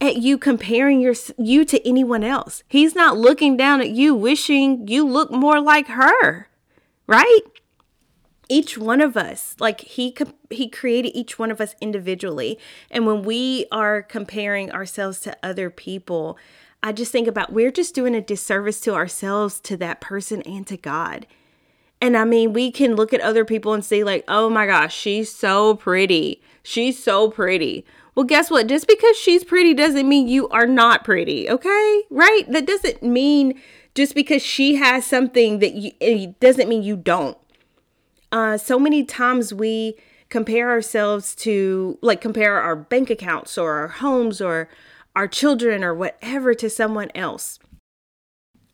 at 0.00 0.16
you 0.16 0.38
comparing 0.38 1.00
your 1.00 1.14
you 1.36 1.64
to 1.64 1.86
anyone 1.86 2.24
else. 2.24 2.62
He's 2.68 2.94
not 2.94 3.18
looking 3.18 3.56
down 3.56 3.80
at 3.80 3.90
you 3.90 4.14
wishing 4.14 4.86
you 4.88 5.06
look 5.06 5.30
more 5.30 5.60
like 5.60 5.88
her. 5.88 6.48
Right? 7.06 7.40
Each 8.50 8.78
one 8.78 9.00
of 9.00 9.16
us, 9.16 9.56
like 9.58 9.80
he 9.80 10.16
he 10.50 10.68
created 10.68 11.16
each 11.16 11.38
one 11.38 11.50
of 11.50 11.60
us 11.60 11.74
individually. 11.80 12.58
And 12.90 13.06
when 13.06 13.22
we 13.22 13.66
are 13.70 14.02
comparing 14.02 14.70
ourselves 14.70 15.20
to 15.20 15.36
other 15.42 15.68
people, 15.68 16.38
I 16.82 16.92
just 16.92 17.12
think 17.12 17.26
about 17.26 17.52
we're 17.52 17.72
just 17.72 17.94
doing 17.94 18.14
a 18.14 18.20
disservice 18.20 18.80
to 18.82 18.94
ourselves, 18.94 19.60
to 19.60 19.76
that 19.78 20.00
person 20.00 20.42
and 20.42 20.66
to 20.68 20.76
God. 20.76 21.26
And 22.00 22.16
I 22.16 22.24
mean, 22.24 22.52
we 22.52 22.70
can 22.70 22.94
look 22.94 23.12
at 23.12 23.20
other 23.20 23.44
people 23.44 23.74
and 23.74 23.84
see 23.84 24.04
like, 24.04 24.24
"Oh 24.28 24.48
my 24.48 24.66
gosh, 24.66 24.96
she's 24.96 25.30
so 25.30 25.74
pretty. 25.74 26.40
She's 26.62 27.02
so 27.02 27.30
pretty." 27.30 27.84
Well, 28.18 28.24
guess 28.24 28.50
what? 28.50 28.66
Just 28.66 28.88
because 28.88 29.16
she's 29.16 29.44
pretty 29.44 29.74
doesn't 29.74 30.08
mean 30.08 30.26
you 30.26 30.48
are 30.48 30.66
not 30.66 31.04
pretty, 31.04 31.48
okay? 31.48 32.02
Right? 32.10 32.42
That 32.48 32.66
doesn't 32.66 33.00
mean 33.00 33.60
just 33.94 34.16
because 34.16 34.42
she 34.42 34.74
has 34.74 35.06
something 35.06 35.60
that 35.60 35.74
you 35.74 35.92
it 36.00 36.40
doesn't 36.40 36.68
mean 36.68 36.82
you 36.82 36.96
don't. 36.96 37.38
Uh 38.32 38.58
so 38.58 38.76
many 38.76 39.04
times 39.04 39.54
we 39.54 39.94
compare 40.30 40.68
ourselves 40.68 41.36
to 41.36 41.96
like 42.02 42.20
compare 42.20 42.60
our 42.60 42.74
bank 42.74 43.08
accounts 43.08 43.56
or 43.56 43.74
our 43.74 43.86
homes 43.86 44.40
or 44.40 44.68
our 45.14 45.28
children 45.28 45.84
or 45.84 45.94
whatever 45.94 46.54
to 46.54 46.68
someone 46.68 47.12
else. 47.14 47.60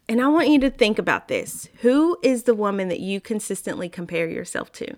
And 0.08 0.22
I 0.22 0.28
want 0.28 0.48
you 0.48 0.58
to 0.60 0.70
think 0.70 0.98
about 0.98 1.28
this. 1.28 1.68
Who 1.82 2.16
is 2.22 2.44
the 2.44 2.54
woman 2.54 2.88
that 2.88 3.00
you 3.00 3.20
consistently 3.20 3.90
compare 3.90 4.26
yourself 4.26 4.72
to? 4.72 4.96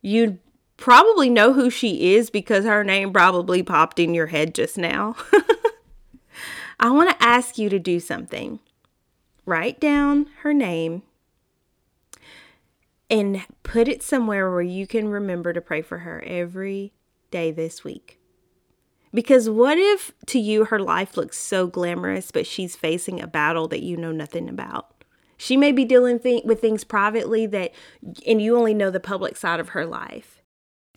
You 0.00 0.38
probably 0.76 1.30
know 1.30 1.52
who 1.52 1.70
she 1.70 2.14
is 2.14 2.30
because 2.30 2.64
her 2.64 2.84
name 2.84 3.12
probably 3.12 3.62
popped 3.62 3.98
in 3.98 4.14
your 4.14 4.26
head 4.26 4.54
just 4.54 4.76
now. 4.76 5.16
I 6.80 6.90
want 6.90 7.10
to 7.10 7.26
ask 7.26 7.58
you 7.58 7.68
to 7.70 7.78
do 7.78 8.00
something. 8.00 8.60
Write 9.46 9.80
down 9.80 10.26
her 10.40 10.52
name 10.52 11.02
and 13.10 13.42
put 13.62 13.88
it 13.88 14.02
somewhere 14.02 14.50
where 14.50 14.62
you 14.62 14.86
can 14.86 15.08
remember 15.08 15.52
to 15.52 15.60
pray 15.60 15.82
for 15.82 15.98
her 15.98 16.22
every 16.26 16.92
day 17.30 17.50
this 17.50 17.84
week. 17.84 18.18
Because 19.12 19.48
what 19.48 19.78
if 19.78 20.12
to 20.26 20.40
you 20.40 20.64
her 20.64 20.80
life 20.80 21.16
looks 21.16 21.38
so 21.38 21.68
glamorous, 21.68 22.32
but 22.32 22.46
she's 22.46 22.74
facing 22.74 23.20
a 23.20 23.28
battle 23.28 23.68
that 23.68 23.82
you 23.82 23.96
know 23.96 24.10
nothing 24.10 24.48
about? 24.48 25.04
She 25.36 25.56
may 25.56 25.72
be 25.72 25.84
dealing 25.84 26.18
th- 26.18 26.44
with 26.44 26.60
things 26.60 26.82
privately 26.82 27.46
that, 27.46 27.72
and 28.26 28.42
you 28.42 28.56
only 28.56 28.74
know 28.74 28.90
the 28.90 29.00
public 29.00 29.36
side 29.36 29.60
of 29.60 29.70
her 29.70 29.86
life. 29.86 30.42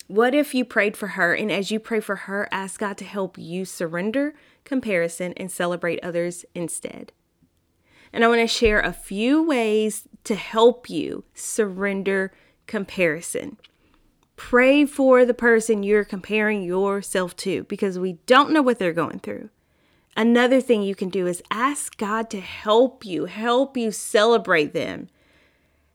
What 0.08 0.34
if 0.34 0.56
you 0.56 0.64
prayed 0.64 0.96
for 0.96 1.08
her 1.10 1.34
and 1.34 1.52
as 1.52 1.70
you 1.70 1.82
pray 1.82 2.00
for 2.00 2.16
her, 2.16 2.48
ask 2.50 2.80
God 2.80 2.98
to 2.98 3.06
help 3.06 3.38
you 3.38 3.66
surrender 3.66 4.34
comparison 4.64 5.34
and 5.36 5.52
celebrate 5.52 6.02
others 6.02 6.46
instead? 6.56 7.12
And 8.14 8.24
I 8.24 8.30
want 8.30 8.40
to 8.40 8.48
share 8.48 8.80
a 8.80 8.94
few 8.94 9.44
ways 9.44 10.08
to 10.24 10.36
help 10.36 10.90
you 10.90 11.26
surrender 11.34 12.32
comparison. 12.68 13.58
Pray 14.38 14.86
for 14.86 15.26
the 15.26 15.34
person 15.34 15.84
you're 15.84 16.06
comparing 16.06 16.64
yourself 16.64 17.36
to 17.38 17.64
because 17.64 18.00
we 18.00 18.14
don't 18.26 18.52
know 18.52 18.62
what 18.62 18.80
they're 18.80 18.94
going 18.94 19.20
through. 19.20 19.50
Another 20.16 20.62
thing 20.62 20.84
you 20.84 20.96
can 20.96 21.10
do 21.10 21.28
is 21.28 21.44
ask 21.52 21.98
God 21.98 22.30
to 22.30 22.40
help 22.40 23.06
you, 23.06 23.26
help 23.26 23.76
you 23.76 23.92
celebrate 23.92 24.74
them, 24.74 25.10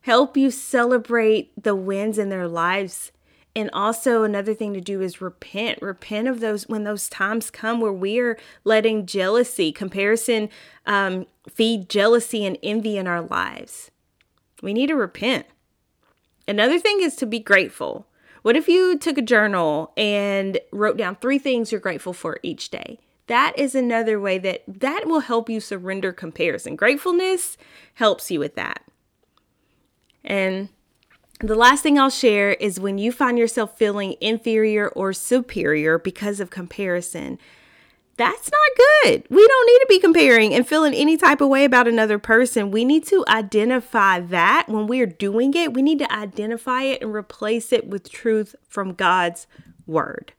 help 0.03 0.37
you 0.37 0.51
celebrate 0.51 1.51
the 1.61 1.75
wins 1.75 2.19
in 2.19 2.29
their 2.29 2.47
lives 2.47 3.11
and 3.55 3.69
also, 3.75 4.23
another 4.23 4.55
thing 4.55 4.73
to 4.73 4.81
do 4.81 5.03
is 5.03 5.21
repent. 5.21 5.83
Repent 5.83 6.27
of 6.27 6.41
those 6.41 6.69
when 6.69 6.85
those 6.85 7.09
times 7.09 7.51
come 7.51 7.81
where 7.81 7.93
we 7.93 8.19
are 8.19 8.39
letting 8.65 9.05
jealousy, 9.05 9.73
comparison, 9.73 10.49
um, 10.87 11.27
feed 11.51 11.91
jealousy 11.91 12.47
and 12.47 12.57
envy 12.63 12.97
in 12.97 13.07
our 13.07 13.21
lives. 13.21 13.91
We 14.63 14.73
need 14.73 14.87
to 14.87 14.97
repent. 14.97 15.45
Another 16.49 16.79
thing 16.79 17.03
is 17.03 17.15
to 17.17 17.27
be 17.27 17.41
grateful. 17.41 18.07
What 18.41 18.57
if 18.57 18.69
you 18.69 18.97
took 18.97 19.19
a 19.19 19.23
journal 19.23 19.93
and 19.99 20.59
wrote 20.73 20.97
down 20.97 21.17
three 21.17 21.39
things 21.39 21.71
you're 21.71 21.81
grateful 21.81 22.15
for 22.15 22.41
each 22.43 22.71
day? 22.71 22.99
That 23.27 23.57
is 23.59 23.75
another 23.75 24.19
way 24.19 24.39
that 24.39 24.63
that 24.67 25.07
will 25.07 25.21
help 25.21 25.51
you 25.51 25.61
surrender 25.61 26.13
comparison. 26.13 26.75
Gratefulness 26.75 27.57
helps 27.95 28.31
you 28.31 28.41
with 28.41 28.55
that. 28.57 28.83
And 30.25 30.71
the 31.43 31.55
last 31.55 31.83
thing 31.83 31.99
I'll 31.99 32.11
share 32.11 32.53
is 32.53 32.79
when 32.79 32.99
you 32.99 33.13
find 33.13 33.39
yourself 33.39 33.77
feeling 33.77 34.15
inferior 34.21 34.89
or 34.89 35.13
superior 35.13 35.99
because 35.99 36.41
of 36.41 36.51
comparison, 36.51 37.39
that's 38.17 38.51
not 38.51 38.71
good. 39.05 39.25
We 39.31 39.47
don't 39.47 39.67
need 39.67 39.79
to 39.81 39.87
be 39.89 39.99
comparing 39.99 40.55
and 40.55 40.67
feeling 40.67 40.95
any 40.95 41.17
type 41.17 41.41
of 41.41 41.49
way 41.49 41.65
about 41.65 41.89
another 41.89 42.19
person. 42.19 42.71
We 42.71 42.85
need 42.85 43.07
to 43.07 43.25
identify 43.27 44.21
that 44.21 44.69
when 44.69 44.87
we're 44.87 45.07
doing 45.07 45.55
it. 45.55 45.75
We 45.75 45.83
need 45.83 45.99
to 45.99 46.13
identify 46.13 46.83
it 46.83 47.03
and 47.03 47.13
replace 47.13 47.73
it 47.73 47.89
with 47.89 48.11
truth 48.11 48.55
from 48.69 48.95
God's 48.95 49.47
word. 49.87 50.33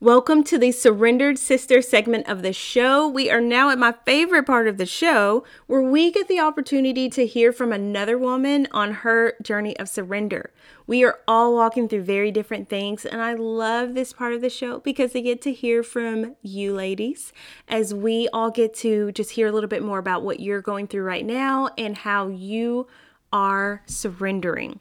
Welcome 0.00 0.44
to 0.44 0.58
the 0.58 0.70
Surrendered 0.70 1.40
Sister 1.40 1.82
segment 1.82 2.28
of 2.28 2.42
the 2.42 2.52
show. 2.52 3.08
We 3.08 3.32
are 3.32 3.40
now 3.40 3.70
at 3.70 3.80
my 3.80 3.94
favorite 4.06 4.46
part 4.46 4.68
of 4.68 4.76
the 4.76 4.86
show 4.86 5.42
where 5.66 5.82
we 5.82 6.12
get 6.12 6.28
the 6.28 6.38
opportunity 6.38 7.10
to 7.10 7.26
hear 7.26 7.50
from 7.50 7.72
another 7.72 8.16
woman 8.16 8.68
on 8.70 8.92
her 8.92 9.34
journey 9.42 9.76
of 9.76 9.88
surrender. 9.88 10.52
We 10.86 11.02
are 11.02 11.18
all 11.26 11.52
walking 11.52 11.88
through 11.88 12.04
very 12.04 12.30
different 12.30 12.68
things, 12.68 13.04
and 13.04 13.20
I 13.20 13.34
love 13.34 13.94
this 13.94 14.12
part 14.12 14.34
of 14.34 14.40
the 14.40 14.48
show 14.48 14.78
because 14.78 15.16
I 15.16 15.20
get 15.20 15.42
to 15.42 15.52
hear 15.52 15.82
from 15.82 16.36
you 16.42 16.74
ladies 16.74 17.32
as 17.66 17.92
we 17.92 18.28
all 18.32 18.52
get 18.52 18.74
to 18.74 19.10
just 19.10 19.32
hear 19.32 19.48
a 19.48 19.52
little 19.52 19.66
bit 19.68 19.82
more 19.82 19.98
about 19.98 20.22
what 20.22 20.38
you're 20.38 20.62
going 20.62 20.86
through 20.86 21.02
right 21.02 21.26
now 21.26 21.70
and 21.76 21.96
how 21.96 22.28
you 22.28 22.86
are 23.32 23.82
surrendering. 23.86 24.80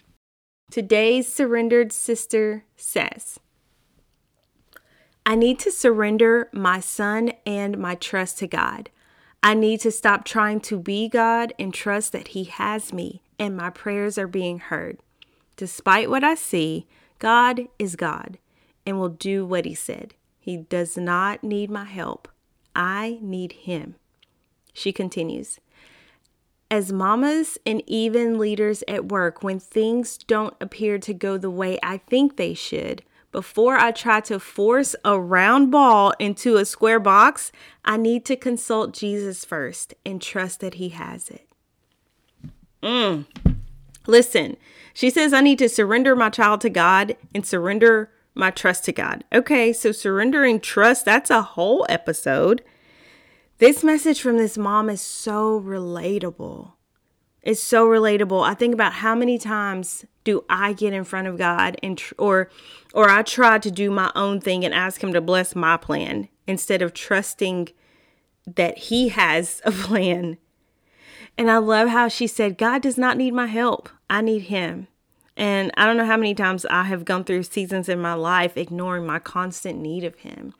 Today's 0.69 1.27
surrendered 1.27 1.91
sister 1.91 2.65
says, 2.75 3.39
I 5.28 5.36
need 5.36 5.60
to 5.60 5.72
surrender 5.74 6.48
my 6.54 6.80
son 6.80 7.34
and 7.46 7.78
my 7.78 7.96
trust 7.96 8.38
to 8.40 8.48
God. 8.48 8.90
I 9.44 9.56
need 9.56 9.82
to 9.82 9.92
stop 9.92 10.24
trying 10.24 10.62
to 10.62 10.80
be 10.80 11.10
God 11.10 11.52
and 11.60 11.74
trust 11.74 12.13
that 12.13 12.30
He 12.30 12.46
has 12.46 12.94
me 12.94 13.22
and 13.38 13.58
my 13.58 13.70
prayers 13.70 14.18
are 14.18 14.26
being 14.26 14.60
heard. 14.60 15.00
Despite 15.58 16.10
what 16.10 16.24
I 16.24 16.36
see, 16.36 16.88
God 17.20 17.68
is 17.78 17.98
God 17.98 18.38
and 18.86 18.98
will 18.98 19.10
do 19.10 19.46
what 19.46 19.66
He 19.66 19.76
said. 19.76 20.13
He 20.40 20.56
does 20.56 20.96
not 20.96 21.44
need 21.44 21.70
my 21.70 21.84
help. 21.84 22.30
I 22.74 23.20
need 23.22 23.52
Him. 23.52 23.96
She 24.72 24.94
continues 24.94 25.60
As 26.72 26.94
mamas 26.94 27.58
and 27.66 27.84
even 27.86 28.40
leaders 28.40 28.82
at 28.88 29.10
work, 29.10 29.44
when 29.44 29.60
things 29.60 30.18
don't 30.18 30.56
appear 30.62 30.98
to 31.00 31.13
go 31.13 31.38
the 31.38 31.52
way 31.52 31.78
I 31.84 31.98
think 31.98 32.38
they 32.38 32.54
should, 32.54 33.04
before 33.38 33.78
I 33.78 33.91
try 33.91 34.19
to 34.21 34.39
force 34.39 34.95
a 35.06 35.19
round 35.19 35.69
ball 35.69 36.12
into 36.17 36.58
a 36.58 36.65
square 36.65 37.00
box, 37.00 37.52
I 37.86 37.95
need 37.95 38.26
to 38.26 38.36
consult 38.36 38.95
Jesus 38.95 39.45
first 39.45 39.93
and 40.04 40.19
trust 40.19 40.60
that 40.62 40.73
He 40.73 40.89
has 40.89 41.30
it. 41.30 41.47
Mm. 42.82 43.28
Listen, 44.08 44.58
she 44.91 45.12
says 45.12 45.34
I 45.34 45.41
need 45.41 45.60
to 45.60 45.69
surrender 45.69 46.15
my 46.15 46.32
child 46.32 46.62
to 46.62 46.71
God 46.71 47.15
and 47.36 47.45
surrender 47.45 48.10
my 48.34 48.50
trust 48.50 48.86
to 48.86 48.91
God. 48.91 49.23
Okay, 49.32 49.71
so 49.71 49.91
surrendering 49.91 50.60
trust, 50.60 51.06
that's 51.06 51.30
a 51.30 51.43
whole 51.43 51.86
episode. 51.89 52.63
This 53.60 53.84
message 53.84 54.19
from 54.19 54.38
this 54.38 54.58
mom 54.58 54.89
is 54.89 55.00
so 55.00 55.62
relatable. 55.62 56.71
It's 57.48 57.64
so 57.64 57.88
relatable. 57.88 58.46
I 58.46 58.56
think 58.56 58.74
about 58.74 58.92
how 58.92 59.16
many 59.16 59.38
times 59.38 60.04
do 60.26 60.44
I 60.50 60.74
get 60.74 60.92
in 60.92 61.06
front 61.06 61.30
of 61.30 61.38
God 61.38 61.78
and 61.82 61.98
tr- 61.98 62.14
or 62.18 62.50
or 62.94 63.10
I 63.10 63.22
try 63.22 63.58
to 63.58 63.72
do 63.72 63.90
my 63.90 64.12
own 64.16 64.42
thing 64.42 64.66
and 64.66 64.74
ask 64.74 65.02
him 65.02 65.14
to 65.14 65.22
bless 65.22 65.56
my 65.56 65.78
plan 65.78 66.28
instead 66.46 66.82
of 66.82 66.94
trusting 66.94 67.70
that 68.46 68.78
he 68.78 69.08
has 69.08 69.62
a 69.64 69.72
plan. 69.88 70.38
And 71.38 71.50
I 71.50 71.60
love 71.60 71.88
how 71.88 72.10
she 72.10 72.28
said, 72.28 72.58
God 72.58 72.82
does 72.82 72.98
not 72.98 73.16
need 73.16 73.34
my 73.34 73.46
help. 73.46 73.88
I 74.10 74.20
need 74.20 74.44
him. 74.44 74.90
And 75.38 75.72
I 75.78 75.86
don't 75.86 75.96
know 75.96 76.06
how 76.06 76.18
many 76.18 76.36
times 76.36 76.66
I 76.66 76.84
have 76.84 77.06
gone 77.06 77.24
through 77.24 77.44
seasons 77.44 77.88
in 77.88 78.02
my 78.02 78.14
life 78.14 78.58
ignoring 78.58 79.06
my 79.06 79.20
constant 79.20 79.80
need 79.80 80.04
of 80.04 80.16
him. 80.16 80.54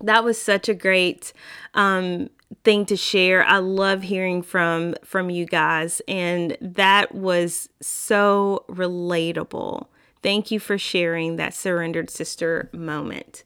That 0.00 0.24
was 0.24 0.42
such 0.42 0.68
a 0.68 0.74
great 0.74 1.32
um, 1.74 2.28
thing 2.64 2.86
to 2.86 2.96
share. 2.96 3.44
I 3.44 3.58
love 3.58 4.02
hearing 4.02 4.42
from 4.42 4.94
from 5.04 5.30
you 5.30 5.46
guys 5.46 6.00
and 6.06 6.56
that 6.60 7.14
was 7.14 7.68
so 7.80 8.64
relatable. 8.68 9.86
Thank 10.22 10.50
you 10.50 10.60
for 10.60 10.78
sharing 10.78 11.36
that 11.36 11.54
surrendered 11.54 12.10
sister 12.10 12.70
moment. 12.72 13.44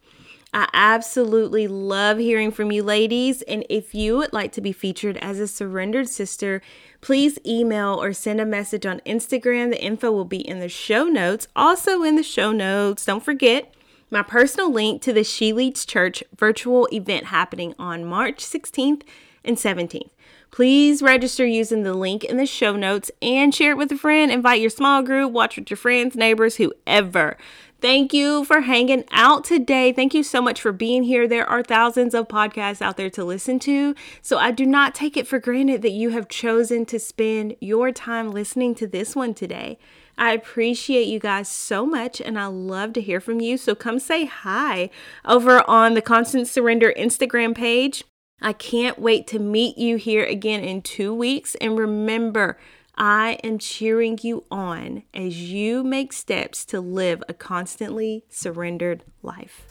I 0.53 0.69
absolutely 0.73 1.69
love 1.69 2.19
hearing 2.19 2.51
from 2.51 2.73
you 2.73 2.83
ladies 2.83 3.42
and 3.42 3.64
if 3.69 3.95
you 3.95 4.16
would 4.16 4.33
like 4.33 4.53
to 4.53 4.61
be 4.61 4.73
featured 4.73 5.19
as 5.19 5.38
a 5.38 5.47
surrendered 5.47 6.09
sister, 6.09 6.62
please 7.01 7.38
email 7.45 8.03
or 8.03 8.12
send 8.12 8.40
a 8.40 8.47
message 8.47 8.87
on 8.87 9.01
Instagram. 9.01 9.71
The 9.71 9.83
info 9.83 10.11
will 10.11 10.25
be 10.25 10.47
in 10.47 10.61
the 10.61 10.69
show 10.69 11.05
notes. 11.05 11.49
Also 11.55 12.03
in 12.03 12.16
the 12.16 12.23
show 12.23 12.53
notes, 12.53 13.05
don't 13.05 13.23
forget 13.23 13.75
my 14.11 14.23
personal 14.23 14.73
link 14.73 15.03
to 15.03 15.12
the 15.12 15.25
She 15.25 15.53
Leads 15.53 15.85
Church 15.85 16.23
virtual 16.37 16.88
event 16.92 17.27
happening 17.27 17.75
on 17.79 18.05
March 18.05 18.45
16th 18.45 19.03
and 19.45 19.57
17th. 19.57 20.11
Please 20.51 21.03
register 21.03 21.45
using 21.45 21.83
the 21.83 21.92
link 21.92 22.25
in 22.25 22.37
the 22.37 22.47
show 22.47 22.77
notes 22.77 23.11
and 23.21 23.55
share 23.55 23.73
it 23.73 23.77
with 23.77 23.92
a 23.92 23.97
friend. 23.97 24.31
Invite 24.31 24.61
your 24.61 24.71
small 24.71 25.03
group, 25.03 25.33
watch 25.33 25.57
with 25.57 25.71
your 25.71 25.77
friends, 25.77 26.16
neighbors, 26.16 26.57
whoever. 26.57 27.37
Thank 27.81 28.14
you 28.14 28.45
for 28.45 28.62
hanging 28.62 29.05
out 29.11 29.45
today. 29.45 29.92
Thank 29.92 30.14
you 30.14 30.23
so 30.23 30.40
much 30.40 30.62
for 30.62 30.73
being 30.73 31.03
here. 31.03 31.29
There 31.29 31.49
are 31.49 31.62
thousands 31.62 32.14
of 32.14 32.27
podcasts 32.27 32.81
out 32.81 32.97
there 32.97 33.11
to 33.11 33.25
listen 33.25 33.59
to. 33.61 33.95
So 34.23 34.38
I 34.38 34.51
do 34.51 34.64
not 34.64 34.95
take 34.95 35.16
it 35.16 35.27
for 35.27 35.38
granted 35.38 35.83
that 35.83 35.90
you 35.90 36.11
have 36.11 36.29
chosen 36.29 36.87
to 36.87 36.99
spend 36.99 37.55
your 37.61 37.92
time 37.92 38.31
listening 38.31 38.75
to 38.77 38.87
this 38.87 39.14
one 39.14 39.35
today. 39.35 39.79
I 40.18 40.33
appreciate 40.33 41.09
you 41.09 41.18
guys 41.18 41.48
so 41.48 41.85
much 41.85 42.20
and 42.20 42.38
I 42.38 42.46
love 42.46 42.92
to 42.94 43.00
hear 43.00 43.20
from 43.20 43.40
you. 43.40 43.57
So 43.57 43.74
come 43.74 43.98
say 43.98 44.24
hi 44.24 44.90
over 45.24 45.68
on 45.68 45.94
the 45.94 46.02
Constant 46.02 46.48
Surrender 46.48 46.92
Instagram 46.96 47.55
page. 47.55 48.05
I 48.40 48.52
can't 48.52 48.98
wait 48.98 49.26
to 49.29 49.38
meet 49.38 49.79
you 49.79 49.96
here 49.96 50.24
again 50.24 50.62
in 50.62 50.83
two 50.83 51.14
weeks. 51.14 51.55
And 51.57 51.79
remember, 51.79 52.59
I 52.96 53.38
am 53.44 53.59
cheering 53.59 54.18
you 54.22 54.44
on 54.50 55.02
as 55.12 55.50
you 55.50 55.85
make 55.85 56.12
steps 56.12 56.64
to 56.66 56.81
live 56.81 57.22
a 57.29 57.35
constantly 57.35 58.24
surrendered 58.29 59.05
life. 59.22 59.66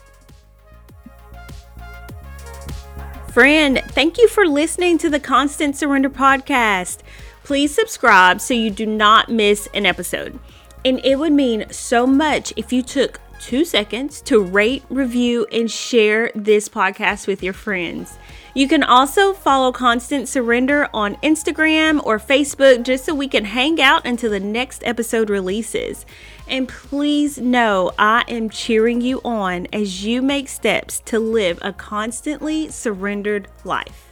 Friend, 3.32 3.82
thank 3.88 4.16
you 4.16 4.28
for 4.28 4.46
listening 4.46 4.96
to 4.98 5.10
the 5.10 5.20
Constant 5.20 5.76
Surrender 5.76 6.08
podcast. 6.08 7.00
Please 7.46 7.72
subscribe 7.72 8.40
so 8.40 8.54
you 8.54 8.70
do 8.70 8.86
not 8.86 9.28
miss 9.28 9.68
an 9.72 9.86
episode. 9.86 10.36
And 10.84 11.00
it 11.04 11.14
would 11.14 11.32
mean 11.32 11.66
so 11.70 12.04
much 12.04 12.52
if 12.56 12.72
you 12.72 12.82
took 12.82 13.20
two 13.38 13.64
seconds 13.64 14.20
to 14.22 14.40
rate, 14.40 14.82
review, 14.90 15.46
and 15.52 15.70
share 15.70 16.32
this 16.34 16.68
podcast 16.68 17.28
with 17.28 17.44
your 17.44 17.52
friends. 17.52 18.18
You 18.52 18.66
can 18.66 18.82
also 18.82 19.32
follow 19.32 19.70
Constant 19.70 20.28
Surrender 20.28 20.88
on 20.92 21.14
Instagram 21.22 22.04
or 22.04 22.18
Facebook 22.18 22.82
just 22.82 23.04
so 23.04 23.14
we 23.14 23.28
can 23.28 23.44
hang 23.44 23.80
out 23.80 24.04
until 24.04 24.32
the 24.32 24.40
next 24.40 24.82
episode 24.84 25.30
releases. 25.30 26.04
And 26.48 26.68
please 26.68 27.38
know 27.38 27.92
I 27.96 28.24
am 28.26 28.50
cheering 28.50 29.00
you 29.00 29.20
on 29.24 29.68
as 29.72 30.04
you 30.04 30.20
make 30.20 30.48
steps 30.48 30.98
to 31.04 31.20
live 31.20 31.60
a 31.62 31.72
constantly 31.72 32.70
surrendered 32.70 33.46
life. 33.62 34.05